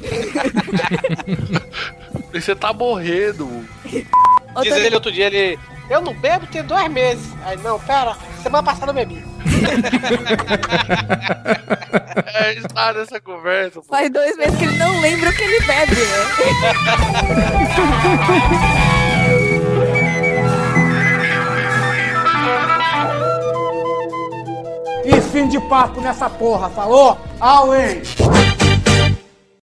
[2.32, 3.66] E você tá morrendo.
[4.62, 5.58] Diz ele outro dia, ele.
[5.90, 7.34] Eu não bebo tem dois meses.
[7.44, 9.22] Aí, não, pera, semana passada eu bebi.
[12.34, 13.80] É, está nessa conversa.
[13.80, 13.82] pô.
[13.82, 16.00] Faz dois meses que ele não lembra o que ele bebe, né?
[25.04, 27.18] E fim de papo nessa porra, falou?
[27.40, 28.02] Auém!